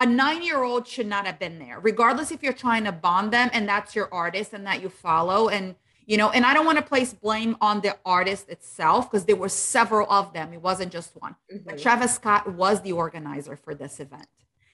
[0.00, 3.32] a nine year old should not have been there regardless if you're trying to bond
[3.32, 5.48] them and that's your artist and that you follow.
[5.48, 5.74] And
[6.06, 9.36] you know and i don't want to place blame on the artist itself because there
[9.36, 10.52] were several of them.
[10.52, 11.36] It wasn't just one.
[11.52, 11.64] Mm-hmm.
[11.66, 14.26] but travis scott was the organizer for this event.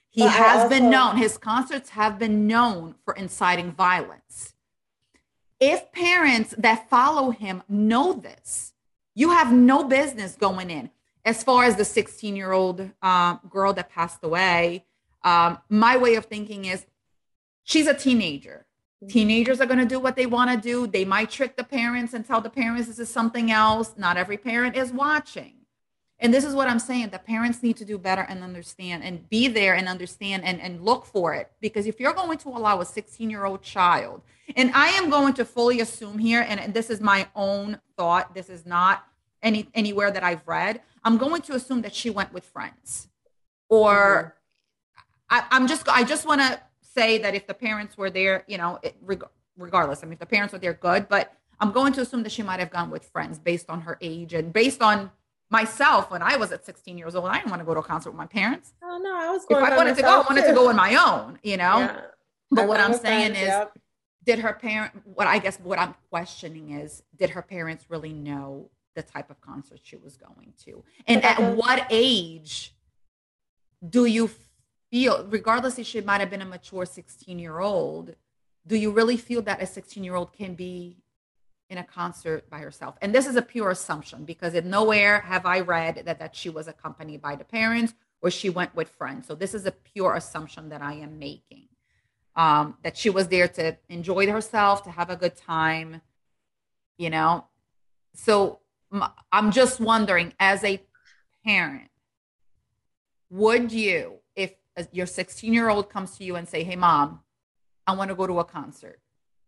[0.09, 4.53] He but has also- been known his concerts have been known for inciting violence.
[5.59, 8.73] If parents that follow him know this
[9.15, 10.89] you have no business going in.
[11.25, 14.85] As far as the 16 year old uh, girl that passed away
[15.23, 16.85] um, my way of thinking is
[17.63, 18.65] she's a teenager
[19.07, 20.85] Teenagers are going to do what they want to do.
[20.85, 23.93] They might trick the parents and tell the parents this is something else.
[23.97, 25.53] Not every parent is watching.
[26.21, 27.09] And this is what I'm saying.
[27.09, 30.83] The parents need to do better and understand and be there and understand and, and
[30.83, 31.49] look for it.
[31.61, 34.21] Because if you're going to allow a 16 year old child,
[34.57, 38.49] and I am going to fully assume here, and this is my own thought, this
[38.49, 39.05] is not
[39.41, 43.07] any anywhere that I've read, I'm going to assume that she went with friends.
[43.69, 44.35] Or
[45.29, 45.35] mm-hmm.
[45.37, 46.59] I, I'm just I just want to
[46.99, 49.23] say that if the parents were there, you know, it, reg-
[49.57, 51.07] regardless, I mean, if the parents were there, good.
[51.07, 53.97] But I'm going to assume that she might have gone with friends based on her
[54.01, 55.11] age and based on
[55.49, 57.25] myself when I was at 16 years old.
[57.27, 58.73] I didn't want to go to a concert with my parents.
[58.83, 59.45] Oh no, I was.
[59.49, 61.39] if I wanted to go, I wanted to go on my own.
[61.43, 61.79] You know.
[61.79, 62.01] Yeah.
[62.51, 63.77] But I what I'm saying friends, is, yep.
[64.25, 64.93] did her parent?
[65.05, 69.39] What I guess what I'm questioning is, did her parents really know the type of
[69.41, 72.75] concert she was going to, and at what age
[73.87, 74.29] do you
[74.91, 78.15] feel, regardless if she might have been a mature 16 year old,
[78.65, 80.97] do you really feel that a 16 year old can be
[81.69, 82.95] in a concert by herself?
[83.01, 86.49] And this is a pure assumption because in nowhere have I read that, that she
[86.49, 89.27] was accompanied by the parents or she went with friends.
[89.27, 91.67] So this is a pure assumption that I am making.
[92.35, 96.01] Um, that she was there to enjoy herself, to have a good time,
[96.97, 97.45] you know.
[98.13, 98.59] So
[99.31, 100.81] I'm just wondering, as a
[101.45, 101.89] parent,
[103.29, 104.18] would you,
[104.91, 107.21] your 16 year old comes to you and say, "Hey, mom,
[107.87, 108.99] I want to go to a concert.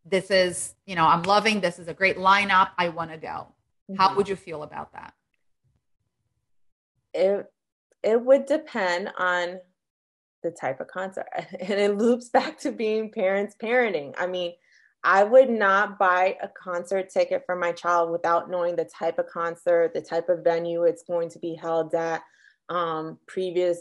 [0.06, 1.62] This is, you know, I'm loving.
[1.62, 2.72] This is a great lineup.
[2.78, 3.28] I want to go."
[3.90, 3.96] Mm-hmm.
[3.96, 5.14] How would you feel about that?
[7.14, 7.52] It
[8.04, 9.60] it would depend on
[10.44, 14.14] the type of concert, and it loops back to being parents parenting.
[14.18, 14.54] I mean
[15.04, 19.28] I would not buy a concert ticket for my child without knowing the type of
[19.28, 22.22] concert, the type of venue it's going to be held at,
[22.70, 23.80] um, previous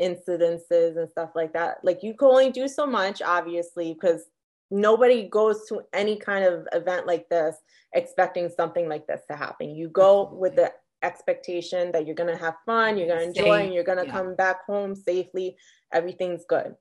[0.00, 1.78] incidences and stuff like that.
[1.82, 4.24] Like you can only do so much, obviously, because
[4.70, 7.56] nobody goes to any kind of event like this
[7.94, 9.74] expecting something like this to happen.
[9.74, 13.64] You go with the expectation that you're going to have fun, you're going to enjoy,
[13.64, 14.12] and you're going to yeah.
[14.12, 15.56] come back home safely.
[15.92, 16.74] Everything's good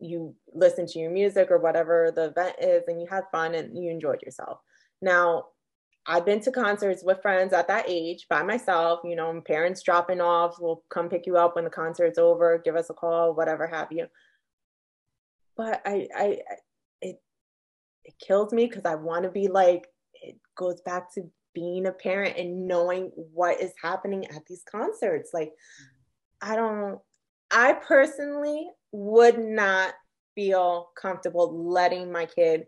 [0.00, 3.76] you listen to your music or whatever the event is and you had fun and
[3.76, 4.58] you enjoyed yourself.
[5.02, 5.46] Now,
[6.10, 10.22] I've been to concerts with friends at that age by myself, you know, parents dropping
[10.22, 13.66] off, will come pick you up when the concert's over, give us a call, whatever
[13.66, 14.06] have you.
[15.54, 16.38] But I I
[17.02, 17.20] it
[18.04, 21.92] it kills me because I want to be like it goes back to being a
[21.92, 25.32] parent and knowing what is happening at these concerts.
[25.34, 25.52] Like
[26.40, 27.00] I don't
[27.50, 29.92] I personally would not
[30.34, 32.64] feel comfortable letting my kid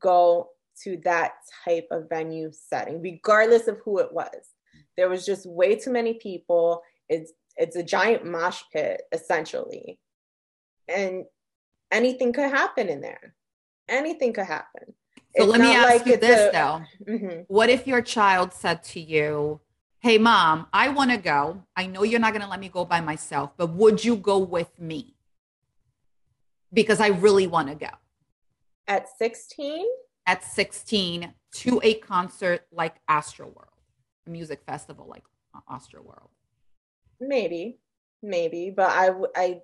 [0.00, 0.48] go
[0.84, 1.32] to that
[1.64, 4.54] type of venue setting, regardless of who it was.
[4.96, 6.82] There was just way too many people.
[7.08, 9.98] It's it's a giant mosh pit essentially,
[10.88, 11.24] and
[11.90, 13.34] anything could happen in there.
[13.88, 14.94] Anything could happen.
[15.36, 17.40] So it's let me ask like you this a, though: mm-hmm.
[17.48, 19.60] What if your child said to you,
[20.00, 21.62] "Hey, mom, I want to go.
[21.76, 24.38] I know you're not going to let me go by myself, but would you go
[24.38, 25.14] with me?"
[26.72, 27.90] because I really want to go.
[28.86, 29.86] At 16?
[30.30, 33.80] At 16 to a concert like Astroworld,
[34.28, 35.24] a music festival like
[35.68, 36.28] Astroworld.
[37.20, 37.80] Maybe,
[38.22, 39.60] maybe, but I, I,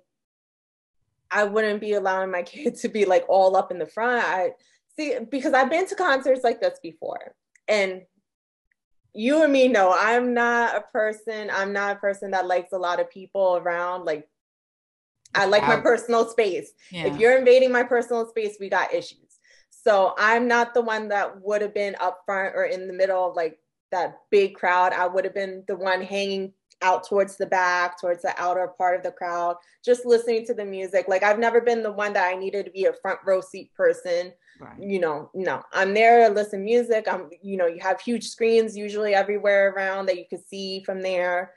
[1.31, 4.25] I wouldn't be allowing my kid to be like all up in the front.
[4.25, 4.49] I
[4.97, 7.33] see because I've been to concerts like this before,
[7.69, 8.01] and
[9.13, 11.49] you and me know I'm not a person.
[11.49, 14.03] I'm not a person that likes a lot of people around.
[14.03, 14.27] Like
[15.33, 16.73] I like my personal space.
[16.91, 17.05] Yeah.
[17.05, 19.26] If you're invading my personal space, we got issues.
[19.83, 23.29] So I'm not the one that would have been up front or in the middle
[23.29, 23.59] of like
[23.91, 24.93] that big crowd.
[24.93, 28.97] I would have been the one hanging out towards the back, towards the outer part
[28.97, 31.07] of the crowd, just listening to the music.
[31.07, 33.73] Like I've never been the one that I needed to be a front row seat
[33.73, 34.33] person.
[34.59, 34.79] Right.
[34.79, 37.07] You know, no, I'm there to listen music.
[37.09, 41.01] I'm, you know, you have huge screens usually everywhere around that you can see from
[41.01, 41.53] there.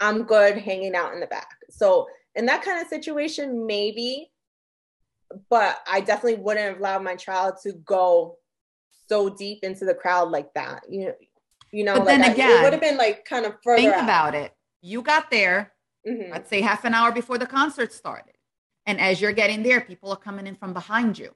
[0.00, 1.48] I'm good hanging out in the back.
[1.70, 4.30] So in that kind of situation, maybe,
[5.50, 8.36] but I definitely wouldn't have allowed my child to go
[9.08, 10.82] so deep into the crowd like that.
[10.88, 11.14] You know,
[11.72, 13.82] you know, but like then again, I, it would have been like kind of further.
[13.82, 14.04] Think out.
[14.04, 14.52] about it.
[14.82, 15.72] You got there,
[16.06, 16.32] mm-hmm.
[16.32, 18.34] let's say half an hour before the concert started.
[18.86, 21.32] And as you're getting there, people are coming in from behind you.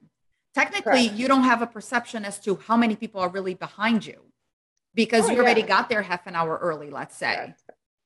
[0.53, 1.13] Technically, Correct.
[1.13, 4.21] you don't have a perception as to how many people are really behind you
[4.93, 5.67] because oh, you already yeah.
[5.67, 7.53] got there half an hour early, let's say.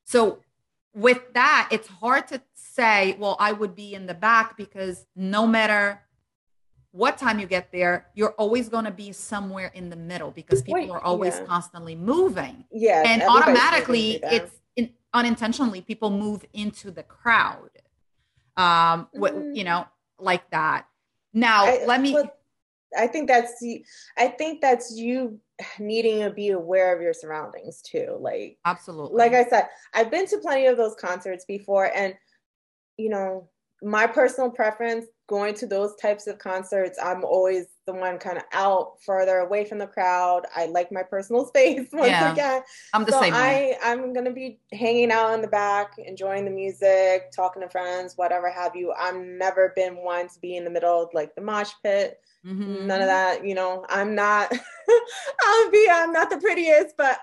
[0.05, 0.39] So
[0.95, 5.45] with that, it's hard to say, well, I would be in the back because no
[5.45, 6.01] matter
[6.91, 10.61] what time you get there, you're always going to be somewhere in the middle because
[10.61, 11.45] people are always yeah.
[11.45, 12.63] constantly moving.
[12.71, 13.03] Yeah.
[13.05, 17.69] And automatically, it's in, unintentionally, people move into the crowd.
[18.55, 19.53] Um, mm-hmm.
[19.53, 19.85] you know,
[20.17, 20.87] like that.
[21.33, 22.17] Now, I, let me.
[22.97, 23.61] I think that's
[24.17, 25.41] I think that's you
[25.79, 28.17] needing to be aware of your surroundings too.
[28.19, 29.17] Like absolutely.
[29.17, 32.13] Like I said, I've been to plenty of those concerts before, and
[32.97, 33.49] you know,
[33.81, 38.43] my personal preference going to those types of concerts, I'm always the one kind of
[38.53, 40.43] out further away from the crowd.
[40.55, 42.61] I like my personal space once yeah, again.
[42.93, 43.33] I'm the so same.
[43.33, 43.77] I.
[43.83, 48.49] I'm gonna be hanging out in the back, enjoying the music, talking to friends, whatever
[48.49, 48.91] have you.
[48.91, 52.19] I've never been one to be in the middle of like the mosh pit.
[52.45, 52.87] Mm-hmm.
[52.87, 53.85] None of that, you know.
[53.89, 54.51] I'm not
[55.41, 57.19] I'll be I'm not the prettiest, but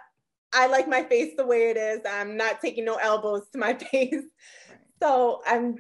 [0.53, 2.01] I like my face the way it is.
[2.09, 4.13] I'm not taking no elbows to my face.
[4.13, 4.79] Right.
[5.03, 5.77] So I'm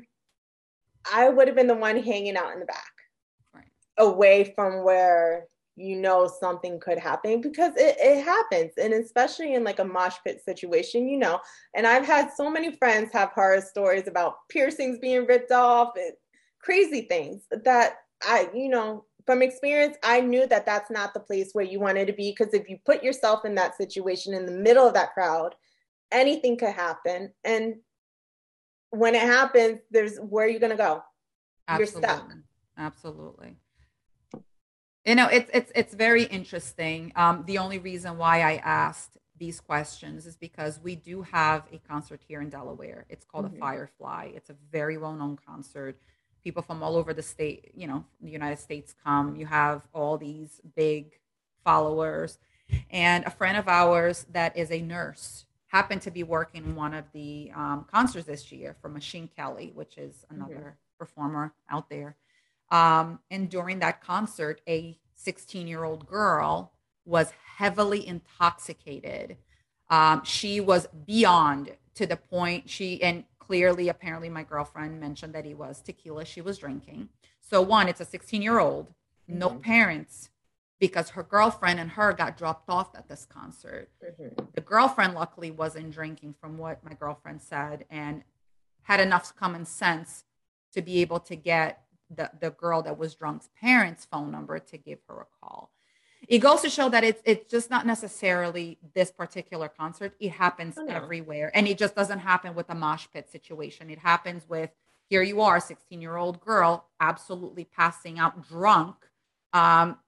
[1.10, 2.92] I would have been the one hanging out in the back.
[3.54, 3.64] Right.
[3.98, 9.64] Away from where you know something could happen because it, it happens and especially in
[9.64, 11.40] like a mosh pit situation you know
[11.74, 16.12] and i've had so many friends have horror stories about piercings being ripped off and
[16.60, 21.50] crazy things that i you know from experience, I knew that that's not the place
[21.52, 24.52] where you wanted to be because if you put yourself in that situation in the
[24.52, 25.54] middle of that crowd,
[26.10, 27.32] anything could happen.
[27.44, 27.76] And
[28.92, 31.02] when it happens, there's where are you going to go?
[31.66, 32.00] Absolutely.
[32.00, 32.32] You're stuck.
[32.76, 33.56] Absolutely.
[35.04, 37.12] You know, it's it's it's very interesting.
[37.16, 41.78] Um, the only reason why I asked these questions is because we do have a
[41.78, 43.06] concert here in Delaware.
[43.08, 43.56] It's called mm-hmm.
[43.56, 44.30] a Firefly.
[44.34, 45.98] It's a very well known concert.
[46.44, 49.36] People from all over the state, you know, the United States come.
[49.36, 51.12] You have all these big
[51.64, 52.38] followers.
[52.90, 57.06] And a friend of ours that is a nurse happened to be working one of
[57.14, 60.98] the um, concerts this year for Machine Kelly, which is another mm-hmm.
[60.98, 62.14] performer out there.
[62.70, 66.72] Um, and during that concert, a 16 year old girl
[67.06, 69.38] was heavily intoxicated.
[69.88, 75.46] Um, she was beyond to the point she, and clearly, apparently, my girlfriend mentioned that
[75.46, 77.08] he was tequila she was drinking.
[77.40, 78.92] So, one, it's a 16 year old,
[79.26, 79.60] no mm-hmm.
[79.60, 80.28] parents,
[80.82, 83.88] because her girlfriend and her got dropped off at this concert.
[84.04, 84.46] Mm-hmm.
[84.52, 88.24] The girlfriend, luckily, wasn't drinking, from what my girlfriend said, and
[88.82, 90.24] had enough common sense
[90.72, 94.76] to be able to get the, the girl that was drunk's parents' phone number to
[94.76, 95.70] give her a call.
[96.26, 100.14] It goes to show that it's it's just not necessarily this particular concert.
[100.18, 100.92] It happens oh, no.
[100.92, 103.88] everywhere, and it just doesn't happen with a mosh pit situation.
[103.88, 104.70] It happens with
[105.08, 108.96] here you are, 16 year old girl, absolutely passing out drunk,
[109.52, 109.98] um,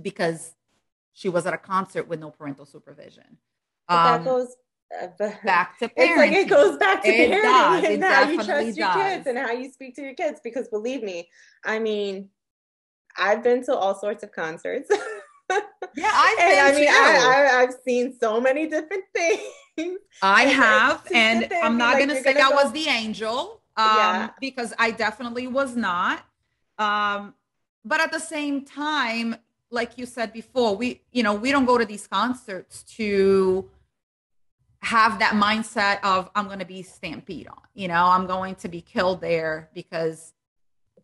[0.00, 0.54] because
[1.12, 3.38] she was at a concert with no parental supervision.
[3.88, 4.56] Um, that goes
[5.00, 5.06] uh,
[5.44, 5.92] back to parenting.
[5.96, 8.96] It's like it goes back to it parenting does, and how you trust your does.
[8.96, 10.40] kids and how you speak to your kids.
[10.42, 11.28] Because believe me,
[11.64, 12.30] I mean,
[13.16, 14.90] I've been to all sorts of concerts.
[15.50, 15.58] yeah,
[16.12, 19.98] I've been I mean, I, I, have seen so many different things.
[20.22, 22.62] I have, and I'm not like, gonna say gonna I go...
[22.62, 24.30] was the angel, um, yeah.
[24.40, 26.24] because I definitely was not.
[26.78, 27.34] Um,
[27.84, 29.36] but at the same time,
[29.74, 33.68] like you said before, we, you know, we don't go to these concerts to
[34.80, 38.68] have that mindset of I'm going to be stampede on, you know, I'm going to
[38.68, 40.32] be killed there because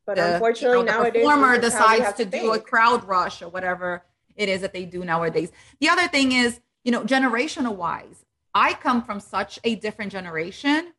[0.07, 3.43] but the, unfortunately you know, the nowadays performer decides to, to do a crowd rush
[3.43, 4.05] or whatever
[4.37, 5.51] it is that they do nowadays.
[5.81, 10.93] The other thing is, you know, generational wise, I come from such a different generation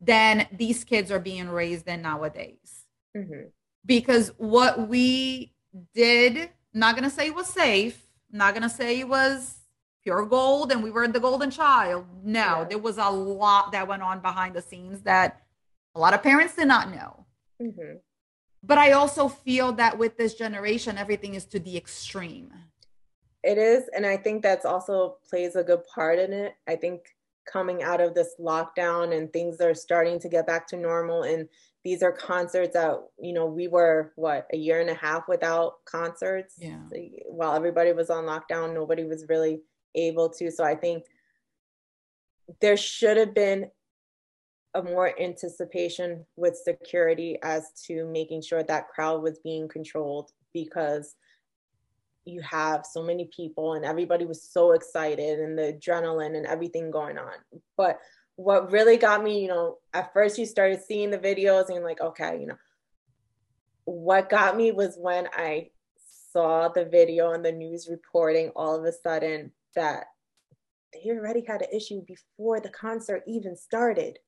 [0.00, 2.84] than these kids are being raised in nowadays.
[3.16, 3.48] Mm-hmm.
[3.84, 5.52] Because what we
[5.94, 8.06] did not gonna say it was safe.
[8.30, 9.56] not gonna say it was
[10.02, 12.06] pure gold and we were the golden child.
[12.22, 12.64] No, yeah.
[12.64, 15.42] there was a lot that went on behind the scenes that
[15.94, 17.26] a lot of parents did not know.
[17.60, 17.96] Mm-hmm.
[18.62, 22.52] But I also feel that with this generation, everything is to the extreme.
[23.42, 26.54] It is, and I think that's also plays a good part in it.
[26.66, 27.00] I think
[27.46, 31.48] coming out of this lockdown and things are starting to get back to normal and
[31.88, 35.82] these are concerts that you know we were what a year and a half without
[35.86, 36.56] concerts.
[36.58, 36.80] Yeah.
[37.24, 39.62] While everybody was on lockdown nobody was really
[39.94, 40.50] able to.
[40.50, 41.04] So i think
[42.60, 43.70] there should have been
[44.74, 51.14] a more anticipation with security as to making sure that crowd was being controlled because
[52.26, 56.90] you have so many people and everybody was so excited and the adrenaline and everything
[56.90, 57.32] going on.
[57.78, 57.98] But
[58.38, 62.00] what really got me, you know, at first you started seeing the videos and like,
[62.00, 62.58] okay, you know,
[63.84, 65.70] what got me was when I
[66.32, 70.04] saw the video and the news reporting all of a sudden that
[70.92, 74.20] they already had an issue before the concert even started.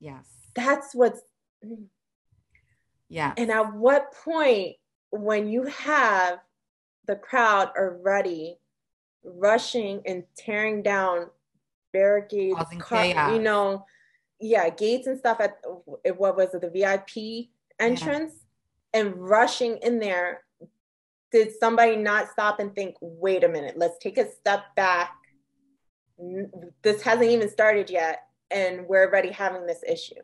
[0.00, 0.26] Yes.
[0.56, 1.20] That's what's
[3.08, 3.34] yeah.
[3.36, 4.74] And at what point
[5.10, 6.40] when you have
[7.06, 8.58] the crowd already
[9.22, 11.28] rushing and tearing down
[11.94, 13.86] barricades, car, you know,
[14.40, 15.56] yeah, gates and stuff at
[16.18, 18.34] what was it, the VIP entrance,
[18.92, 19.00] yeah.
[19.00, 20.42] and rushing in there.
[21.32, 25.16] Did somebody not stop and think, wait a minute, let's take a step back?
[26.82, 30.20] This hasn't even started yet, and we're already having this issue.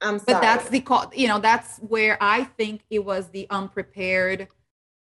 [0.00, 0.34] I'm sorry.
[0.34, 4.48] But that's the call, you know that's where I think it was the unprepared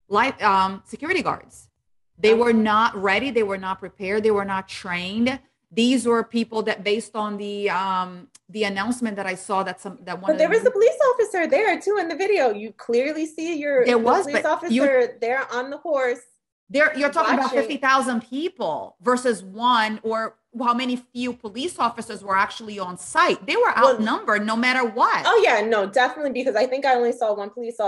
[0.08, 1.70] life um, security guards
[2.18, 3.32] they were not ready.
[3.32, 4.24] They were not prepared.
[4.24, 5.40] They were not trained.
[5.72, 10.00] These were people that, based on the um, the announcement that I saw, that some
[10.04, 10.32] that one.
[10.32, 12.54] But there was a police officer there too in the video.
[12.54, 16.22] You clearly see your there was police officer you, there on the horse.
[16.70, 17.40] There, you're talking watching.
[17.40, 22.98] about fifty thousand people versus one, or how many few police officers were actually on
[22.98, 23.46] site.
[23.46, 25.24] They were outnumbered well, no matter what.
[25.26, 27.80] Oh yeah, no, definitely because I think I only saw one police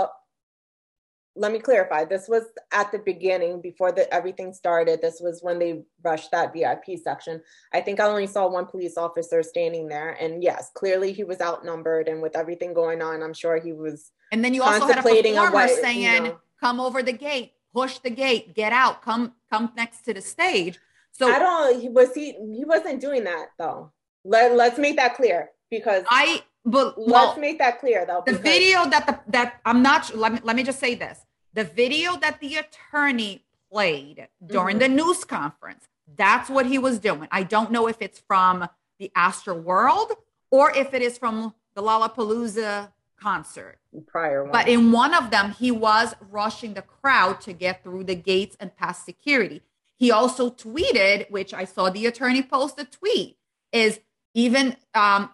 [1.38, 5.58] let me clarify this was at the beginning before the everything started this was when
[5.58, 7.40] they rushed that vip section
[7.72, 11.40] i think i only saw one police officer standing there and yes clearly he was
[11.40, 14.98] outnumbered and with everything going on i'm sure he was and then you also had
[14.98, 19.02] a performer what, saying you know, come over the gate push the gate get out
[19.02, 20.78] come come next to the stage
[21.12, 23.92] so i don't he was he he wasn't doing that though
[24.24, 28.22] Let, let's make that clear because i but let's make that clear though.
[28.26, 31.18] The video that the that I'm not let me let me just say this.
[31.58, 34.94] The video that the attorney played during mm-hmm.
[34.94, 37.26] the news conference, That's what he was doing.
[37.32, 38.68] I don't know if it's from
[39.00, 40.12] the Astroworld
[40.52, 43.80] or if it is from the Lollapalooza concert.
[44.06, 44.52] Prior one.
[44.52, 48.56] But in one of them, he was rushing the crowd to get through the gates
[48.60, 49.62] and past security.
[49.96, 53.36] He also tweeted, which I saw the attorney post a tweet,
[53.72, 53.98] is
[54.32, 55.32] even um,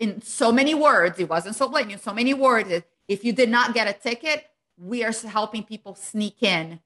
[0.00, 3.50] in so many words, it wasn't so blatant, in so many words, if you did
[3.50, 4.49] not get a ticket,
[4.80, 6.80] we are helping people sneak in.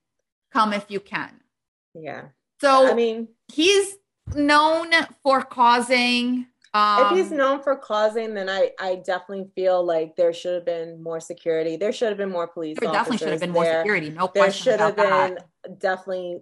[0.53, 1.41] Come if you can.
[1.95, 2.27] Yeah.
[2.61, 3.97] So I mean, he's
[4.35, 4.93] known
[5.23, 6.47] for causing.
[6.73, 10.55] Um, if he's um, known for causing, then I I definitely feel like there should
[10.55, 11.77] have been more security.
[11.77, 12.77] There should have been more police.
[12.81, 13.63] There definitely should have been there.
[13.63, 14.11] more security.
[14.11, 15.79] No there should have been that.
[15.79, 16.39] definitely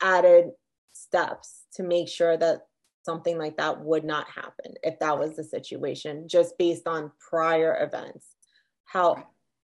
[0.00, 0.50] added
[0.92, 2.62] steps to make sure that
[3.04, 7.82] something like that would not happen if that was the situation, just based on prior
[7.82, 8.26] events.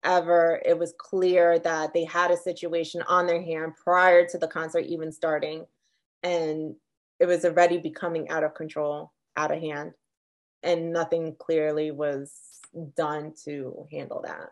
[0.03, 4.49] However, it was clear that they had a situation on their hand prior to the
[4.49, 5.67] concert even starting,
[6.23, 6.75] and
[7.19, 9.93] it was already becoming out of control, out of hand,
[10.63, 12.33] and nothing clearly was
[12.97, 14.51] done to handle that.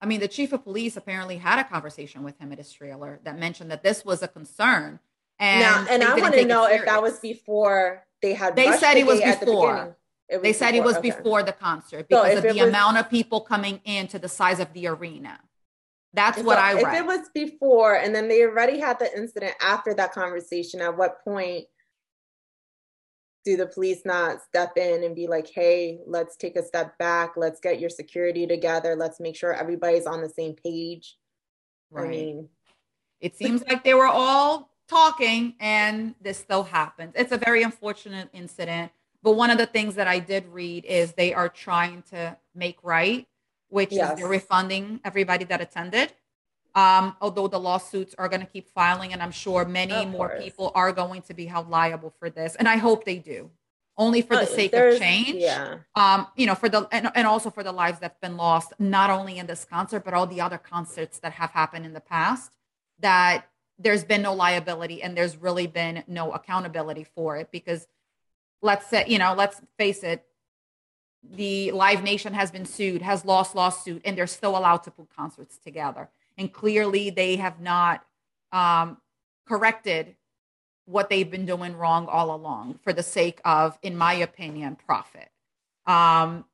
[0.00, 3.20] I mean, the chief of police apparently had a conversation with him at his trailer
[3.24, 4.98] that mentioned that this was a concern.
[5.38, 8.56] And, now, and I want to know if that was before they had.
[8.56, 9.96] They said it was before.
[10.32, 11.10] It they said before, it was okay.
[11.10, 14.28] before the concert because so of the was, amount of people coming in to the
[14.28, 15.38] size of the arena.
[16.14, 16.94] That's what so I read.
[16.94, 20.96] If it was before, and then they already had the incident after that conversation, at
[20.96, 21.66] what point
[23.44, 27.32] do the police not step in and be like, hey, let's take a step back.
[27.36, 28.94] Let's get your security together.
[28.94, 31.16] Let's make sure everybody's on the same page.
[31.90, 32.06] Right.
[32.06, 32.48] I mean,
[33.20, 37.12] it seems like they were all talking and this still happens.
[37.16, 38.92] It's a very unfortunate incident.
[39.22, 42.78] But one of the things that I did read is they are trying to make
[42.82, 43.26] right,
[43.68, 44.12] which yes.
[44.12, 46.12] is they're refunding everybody that attended.
[46.74, 50.28] Um, although the lawsuits are going to keep filing, and I'm sure many of more
[50.28, 50.42] course.
[50.42, 53.50] people are going to be held liable for this, and I hope they do,
[53.98, 55.36] only for the sake of change.
[55.36, 55.78] Yeah.
[55.94, 59.10] Um, you know, for the and, and also for the lives that've been lost, not
[59.10, 62.52] only in this concert but all the other concerts that have happened in the past.
[63.00, 63.46] That
[63.78, 67.86] there's been no liability and there's really been no accountability for it because
[68.62, 70.24] let's say you know let's face it
[71.22, 75.14] the live nation has been sued has lost lawsuit and they're still allowed to put
[75.14, 76.08] concerts together
[76.38, 78.04] and clearly they have not
[78.52, 78.96] um,
[79.46, 80.16] corrected
[80.84, 85.28] what they've been doing wrong all along for the sake of in my opinion profit
[85.86, 86.44] um,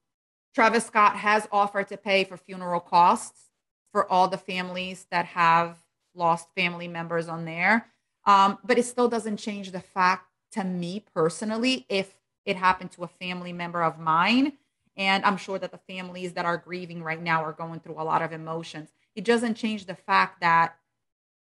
[0.55, 3.49] travis scott has offered to pay for funeral costs
[3.93, 5.77] for all the families that have
[6.15, 7.87] lost family members on there.
[8.27, 13.05] Um, but it still doesn't change the fact to me personally if it happened to
[13.05, 14.55] a family member of mine.
[14.97, 18.05] And I'm sure that the families that are grieving right now are going through a
[18.05, 18.89] lot of emotions.
[19.15, 20.77] It doesn't change the fact that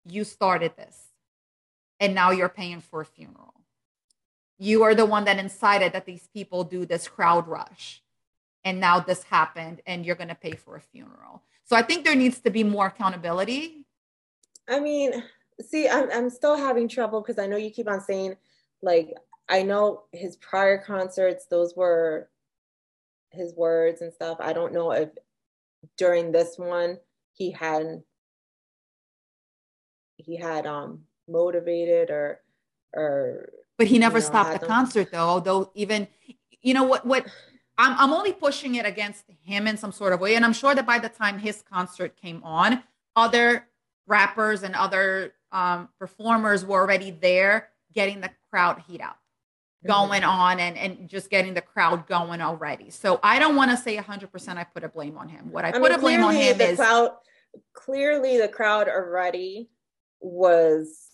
[0.05, 1.09] you started this
[1.99, 3.53] and now you're paying for a funeral.
[4.57, 8.01] You are the one that incited that these people do this crowd rush.
[8.63, 11.43] And now this happened and you're going to pay for a funeral.
[11.65, 13.85] So I think there needs to be more accountability
[14.67, 15.23] I mean,
[15.61, 18.35] see, I'm I'm still having trouble because I know you keep on saying
[18.85, 19.15] like
[19.49, 22.29] I know his prior concerts, those were
[23.31, 24.37] his words and stuff.
[24.39, 25.09] I don't know if
[25.97, 26.97] during this one
[27.33, 28.01] he had
[30.17, 32.39] he had um motivated or
[32.93, 36.07] or but he never you know, stopped the concert though although even
[36.61, 37.27] you know what what
[37.77, 40.73] I'm, I'm only pushing it against him in some sort of way and i'm sure
[40.73, 42.81] that by the time his concert came on
[43.15, 43.67] other
[44.07, 49.17] rappers and other um, performers were already there getting the crowd heat up
[49.85, 52.89] going on and, and just getting the crowd going already.
[52.89, 55.51] So I don't want to say 100% I put a blame on him.
[55.51, 57.11] What I, I put mean, a blame on him the is crowd,
[57.73, 59.69] clearly the crowd already
[60.21, 61.05] was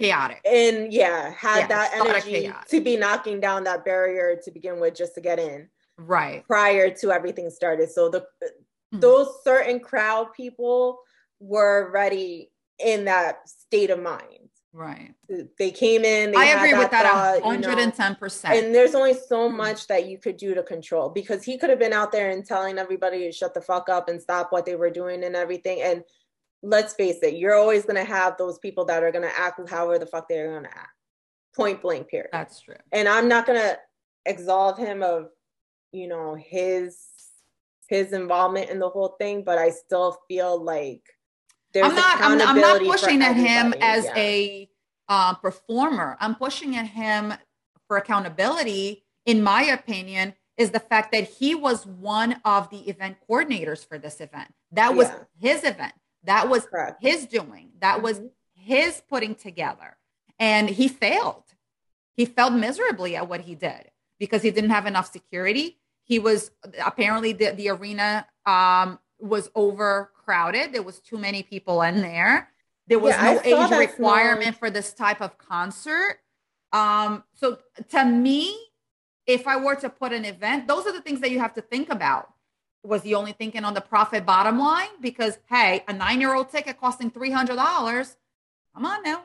[0.00, 0.40] chaotic.
[0.44, 4.96] And yeah, had yeah, that energy to be knocking down that barrier to begin with
[4.96, 5.68] just to get in.
[5.96, 6.44] Right.
[6.46, 7.90] Prior to everything started.
[7.90, 8.98] So the mm-hmm.
[8.98, 10.98] those certain crowd people
[11.38, 12.50] were ready
[12.84, 14.37] in that state of mind.
[14.72, 15.14] Right.
[15.58, 16.32] They came in.
[16.32, 18.44] They I agree that with that 110%.
[18.44, 19.56] You know, and there's only so mm-hmm.
[19.56, 22.44] much that you could do to control because he could have been out there and
[22.44, 25.80] telling everybody to shut the fuck up and stop what they were doing and everything.
[25.82, 26.04] And
[26.62, 29.60] let's face it, you're always going to have those people that are going to act
[29.68, 30.92] however the fuck they're going to act.
[31.56, 32.30] Point blank, period.
[32.32, 32.76] That's true.
[32.92, 33.78] And I'm not going to
[34.26, 35.28] absolve him of,
[35.92, 37.04] you know, his
[37.88, 41.02] his involvement in the whole thing, but I still feel like
[41.76, 42.20] I'm not.
[42.20, 44.16] I'm, I'm, not pushing at him as yeah.
[44.16, 44.70] a
[45.08, 46.16] uh, performer.
[46.20, 47.34] I'm pushing at him
[47.86, 49.04] for accountability.
[49.26, 53.96] In my opinion, is the fact that he was one of the event coordinators for
[53.96, 54.52] this event.
[54.72, 55.52] That was yeah.
[55.52, 55.94] his event.
[56.24, 57.00] That was Correct.
[57.00, 57.70] his doing.
[57.80, 58.04] That mm-hmm.
[58.04, 58.20] was
[58.54, 59.96] his putting together,
[60.38, 61.44] and he failed.
[62.16, 65.78] He failed miserably at what he did because he didn't have enough security.
[66.02, 66.50] He was
[66.84, 70.14] apparently the, the arena um, was overcrowded.
[70.72, 72.50] There was too many people in there.
[72.86, 76.18] There was yeah, no age requirement for this type of concert.
[76.72, 77.58] Um, so
[77.90, 78.56] to me,
[79.26, 81.62] if I were to put an event, those are the things that you have to
[81.62, 82.32] think about.
[82.82, 84.88] Was he only thinking on the profit bottom line?
[85.00, 88.16] Because hey, a nine-year-old ticket costing three hundred dollars.
[88.74, 89.24] Come on now.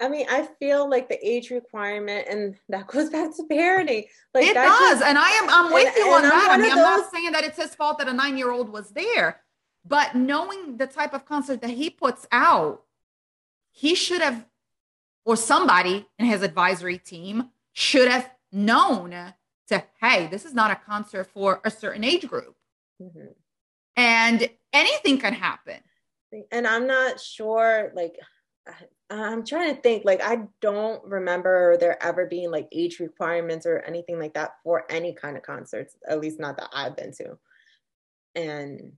[0.00, 4.06] I mean, I feel like the age requirement, and that goes back to parenting.
[4.34, 6.48] Like it does, just, and I am I'm with and, you on that.
[6.50, 8.90] I mean, I'm not saying that it's his fault that a nine year old was
[8.90, 9.41] there,
[9.84, 12.82] but knowing the type of concert that he puts out,
[13.70, 14.46] he should have,
[15.24, 19.34] or somebody in his advisory team should have known
[19.68, 22.54] to, hey, this is not a concert for a certain age group.
[23.00, 23.32] Mm-hmm.
[23.96, 25.80] And anything can happen.
[26.50, 28.18] And I'm not sure, like,
[29.10, 33.80] I'm trying to think, like, I don't remember there ever being like age requirements or
[33.80, 37.38] anything like that for any kind of concerts, at least not that I've been to.
[38.34, 38.92] And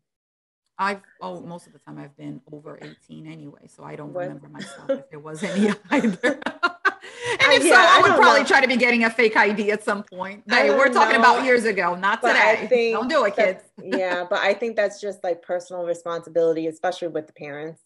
[0.78, 4.22] I've oh most of the time I've been over 18 anyway, so I don't what?
[4.22, 6.18] remember myself if there was any either.
[6.24, 8.46] and if yeah, so, I, I would probably know.
[8.46, 10.42] try to be getting a fake ID at some point.
[10.48, 11.20] Hey, we're talking know.
[11.20, 12.92] about years ago, not but today.
[12.92, 13.62] Don't do it, kids.
[13.82, 17.83] yeah, but I think that's just like personal responsibility, especially with the parents.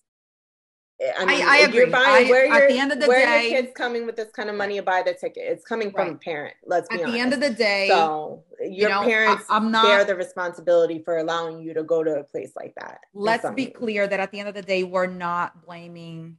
[1.00, 1.78] I mean, I, I agree.
[1.78, 4.04] You're buying, I, where at the end of the day, where day, your kids coming
[4.04, 5.44] with this kind of money to buy the ticket?
[5.46, 6.16] It's coming from right.
[6.16, 6.54] a parent.
[6.66, 7.14] Let's be at honest.
[7.14, 7.86] the end of the day.
[7.88, 11.84] So your you know, parents I, am not, bear the responsibility for allowing you to
[11.84, 13.00] go to a place like that.
[13.14, 16.38] Let's be clear that at the end of the day, we're not blaming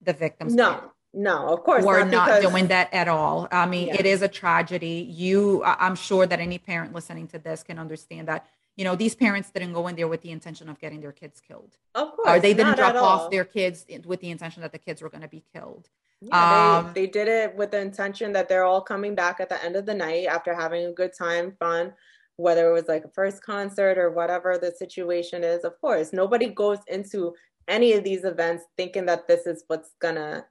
[0.00, 0.54] the victims.
[0.54, 2.50] No, no, of course we're not, not because...
[2.50, 3.46] doing that at all.
[3.52, 3.96] I mean, yeah.
[3.98, 5.06] it is a tragedy.
[5.10, 8.46] You, I'm sure that any parent listening to this can understand that
[8.76, 11.40] you know these parents didn't go in there with the intention of getting their kids
[11.40, 11.76] killed.
[11.94, 15.02] Of course or they didn't drop off their kids with the intention that the kids
[15.02, 15.88] were going to be killed.
[16.20, 19.48] Yeah, um, they, they did it with the intention that they're all coming back at
[19.48, 21.92] the end of the night after having a good time fun
[22.40, 25.62] whether it was like a first concert or whatever the situation is.
[25.62, 27.34] Of course nobody goes into
[27.68, 30.46] any of these events thinking that this is what's gonna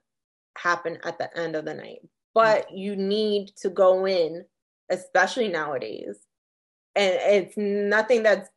[0.58, 2.00] happen at the end of the night.
[2.34, 2.78] But mm-hmm.
[2.78, 4.46] you need to go in
[4.92, 6.18] especially nowadays
[6.96, 8.50] and it's nothing that's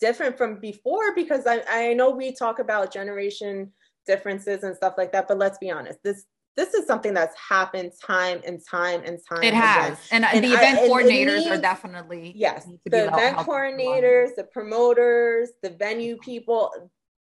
[0.00, 3.72] different from before because I, I know we talk about generation
[4.06, 6.24] differences and stuff like that but let's be honest this
[6.56, 9.96] this is something that's happened time and time and time it has.
[10.10, 14.44] And, uh, and, the event I, coordinators needs, are definitely yes the event coordinators the
[14.44, 16.90] promoters the venue people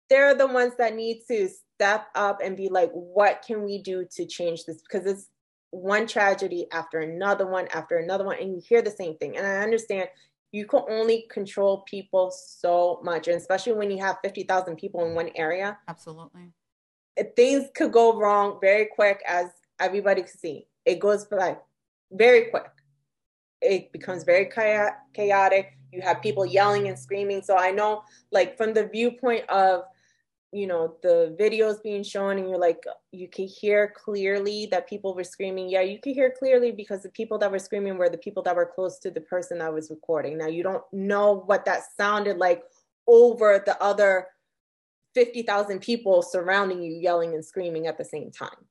[0.09, 4.07] they're the ones that need to step up and be like what can we do
[4.17, 4.83] to change this?
[4.83, 5.29] Because it's
[5.71, 9.37] one tragedy after another one after another one and you hear the same thing.
[9.37, 10.09] And i understand
[10.53, 15.15] you can only control people so much and especially when you have 50,000 people in
[15.15, 15.79] one area.
[15.89, 16.53] Absolutely.
[17.19, 19.47] Uh, things could go wrong very quick as
[19.79, 20.67] everybody can see.
[20.85, 21.59] It goes by
[22.11, 22.71] very quick.
[23.61, 24.51] It becomes very
[25.15, 25.77] chaotic.
[25.93, 27.43] You have people yelling and screaming.
[27.43, 29.83] So i know like from the viewpoint of
[30.53, 32.83] you know the videos being shown and you're like
[33.13, 35.69] you can hear clearly that people were screaming.
[35.69, 38.57] Yeah you can hear clearly because the people that were screaming were the people that
[38.57, 40.39] were close to the person that was recording.
[40.39, 42.63] Now you don't know what that sounded like
[43.07, 44.29] over the other
[45.15, 48.67] 50,000 people surrounding you yelling and screaming at the same time.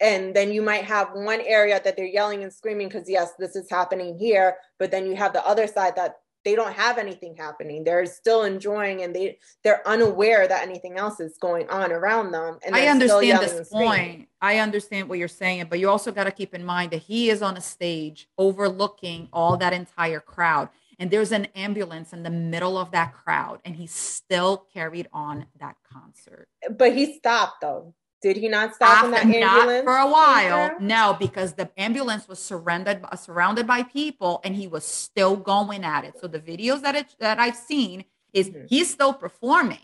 [0.00, 3.54] And then you might have one area that they're yelling and screaming because yes this
[3.54, 7.34] is happening here but then you have the other side that they don't have anything
[7.36, 7.84] happening.
[7.84, 12.58] They're still enjoying and they they're unaware that anything else is going on around them
[12.64, 14.28] and i understand this point.
[14.40, 17.30] I understand what you're saying but you also got to keep in mind that he
[17.30, 20.68] is on a stage overlooking all that entire crowd
[20.98, 25.46] and there's an ambulance in the middle of that crowd and he still carried on
[25.58, 26.48] that concert.
[26.70, 27.94] But he stopped though
[28.32, 29.84] did he not stop in that ambulance?
[29.84, 30.76] For a while.
[30.80, 36.04] No, because the ambulance was surrounded surrounded by people and he was still going at
[36.04, 36.18] it.
[36.18, 38.64] So the videos that it, that I've seen is mm-hmm.
[38.66, 39.78] he's still performing.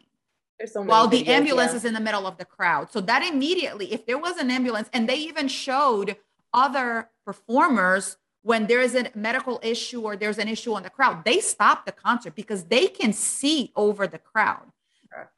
[0.67, 1.77] So while the ambulance yeah.
[1.79, 2.91] is in the middle of the crowd.
[2.93, 6.17] So that immediately, if there was an ambulance, and they even showed
[6.53, 11.25] other performers when there is a medical issue or there's an issue in the crowd,
[11.25, 14.73] they stop the concert because they can see over the crowd.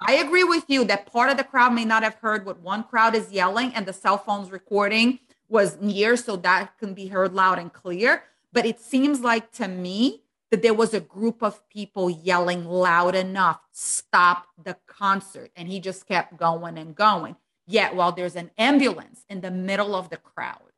[0.01, 2.85] I agree with you that part of the crowd may not have heard what one
[2.85, 5.19] crowd is yelling and the cell phone's recording
[5.49, 8.25] was near, so that can be heard loud and clear.
[8.53, 13.15] But it seems like to me that there was a group of people yelling loud
[13.15, 15.51] enough, stop the concert.
[15.57, 17.37] And he just kept going and going.
[17.67, 20.72] Yet while there's an ambulance in the middle of the crowd,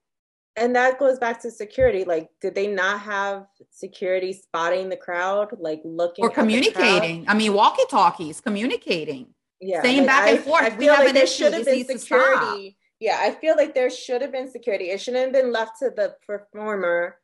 [0.56, 5.48] and that goes back to security like did they not have security spotting the crowd
[5.58, 9.26] like looking or communicating i mean walkie talkies communicating
[9.60, 11.88] yeah saying like back I, and forth I we have like an issue this needs
[11.88, 14.86] security yeah, I feel like there should have been security.
[14.86, 17.18] It shouldn't have been left to the performer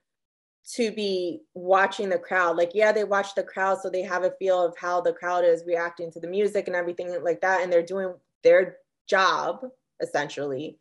[0.75, 2.59] to be watching the crowd.
[2.59, 5.45] Like, yeah, they watch the crowd so they have a feel of how the crowd
[5.45, 7.63] is reacting to the music and everything like that.
[7.63, 8.13] And they're doing
[8.43, 8.77] their
[9.09, 9.65] job
[10.03, 10.79] essentially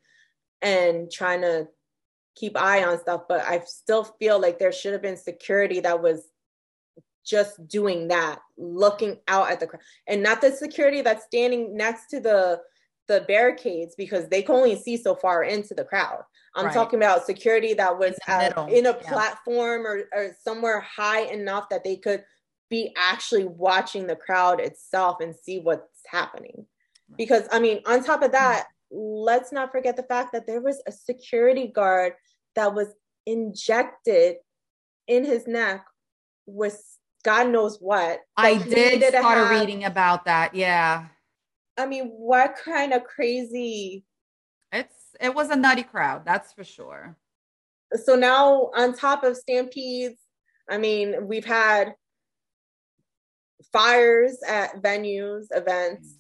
[0.62, 1.70] and trying to
[2.40, 3.24] keep eye on stuff.
[3.28, 6.30] But I still feel like there should have been security that was
[7.26, 12.08] just doing that, looking out at the crowd, and not the security that's standing next
[12.08, 12.62] to the
[13.08, 16.24] the barricades because they can only see so far into the crowd.
[16.56, 16.74] I'm right.
[16.74, 19.10] talking about security that was in, at, in a yeah.
[19.10, 22.24] platform or, or somewhere high enough that they could
[22.70, 26.54] be actually watching the crowd itself and see what's happening.
[27.10, 27.18] Right.
[27.18, 28.44] Because I mean, on top of mm-hmm.
[28.44, 32.14] that, let's not forget the fact that there was a security guard
[32.56, 32.88] that was
[33.26, 34.38] injected
[35.08, 35.86] in his neck
[36.46, 36.82] with
[37.24, 38.20] God knows what.
[38.38, 40.56] I did start have, reading about that.
[40.56, 41.08] Yeah.
[41.78, 44.06] I mean, what kind of crazy?
[44.72, 47.18] It's it was a nutty crowd, that's for sure.
[48.04, 50.20] So now, on top of stampedes,
[50.70, 51.96] I mean, we've had
[53.74, 56.18] fires at venues, events mm.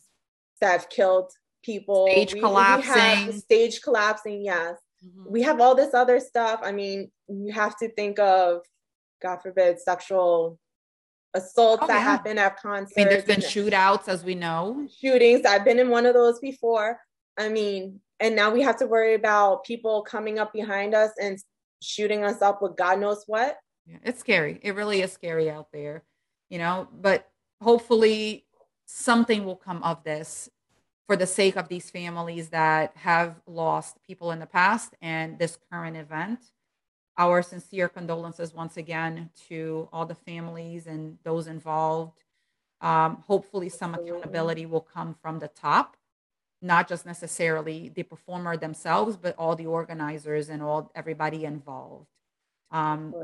[0.62, 1.32] that have killed
[1.64, 2.08] people.
[2.08, 3.28] Stage we, collapsing.
[3.28, 4.78] We stage collapsing, yes.
[5.06, 5.32] Mm-hmm.
[5.32, 6.60] We have all this other stuff.
[6.64, 8.62] I mean, you have to think of,
[9.22, 10.60] God forbid, sexual
[11.34, 12.00] assaults oh, that yeah.
[12.00, 12.94] happen at concerts.
[12.98, 14.88] I mean, there's been shootouts, as we know.
[15.00, 15.46] Shootings.
[15.46, 17.00] I've been in one of those before.
[17.38, 21.38] I mean, and now we have to worry about people coming up behind us and
[21.82, 23.58] shooting us up with God knows what.
[23.86, 24.60] Yeah, it's scary.
[24.62, 26.04] It really is scary out there,
[26.50, 26.88] you know.
[26.94, 27.28] But
[27.62, 28.46] hopefully,
[28.86, 30.50] something will come of this
[31.10, 35.58] for the sake of these families that have lost people in the past and this
[35.72, 36.40] current event
[37.18, 42.24] our sincere condolences once again to all the families and those involved.
[42.80, 45.98] Um, hopefully, some accountability will come from the top,
[46.62, 52.08] not just necessarily the performer themselves, but all the organizers and all everybody involved.
[52.72, 53.16] Um,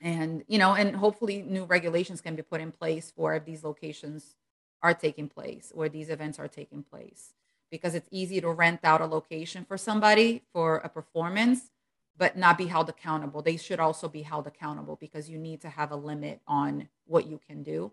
[0.00, 3.64] and you know, and hopefully, new regulations can be put in place for if these
[3.64, 4.36] locations
[4.82, 7.32] are taking place where these events are taking place,
[7.70, 11.70] because it's easy to rent out a location for somebody for a performance
[12.18, 13.42] but not be held accountable.
[13.42, 17.26] They should also be held accountable because you need to have a limit on what
[17.26, 17.92] you can do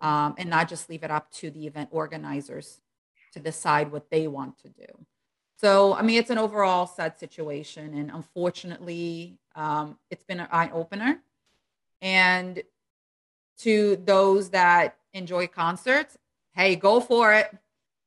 [0.00, 2.80] um, and not just leave it up to the event organizers
[3.32, 5.06] to decide what they want to do.
[5.56, 7.94] So, I mean, it's an overall sad situation.
[7.94, 11.20] And unfortunately, um, it's been an eye opener.
[12.00, 12.62] And
[13.58, 16.16] to those that enjoy concerts,
[16.54, 17.56] hey, go for it.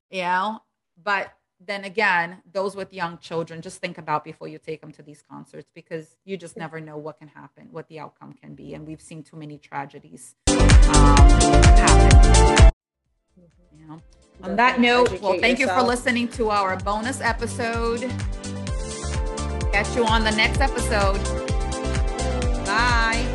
[0.10, 0.60] You know,
[1.02, 1.34] but
[1.66, 5.24] then again, those with young children, just think about before you take them to these
[5.30, 8.74] concerts because you just never know what can happen, what the outcome can be.
[8.74, 10.56] And we've seen too many tragedies um,
[10.88, 12.70] happen.
[13.78, 14.02] You know?
[14.44, 18.02] On that note, well, thank you for listening to our bonus episode.
[19.72, 21.18] Catch you on the next episode.
[22.66, 23.33] Bye.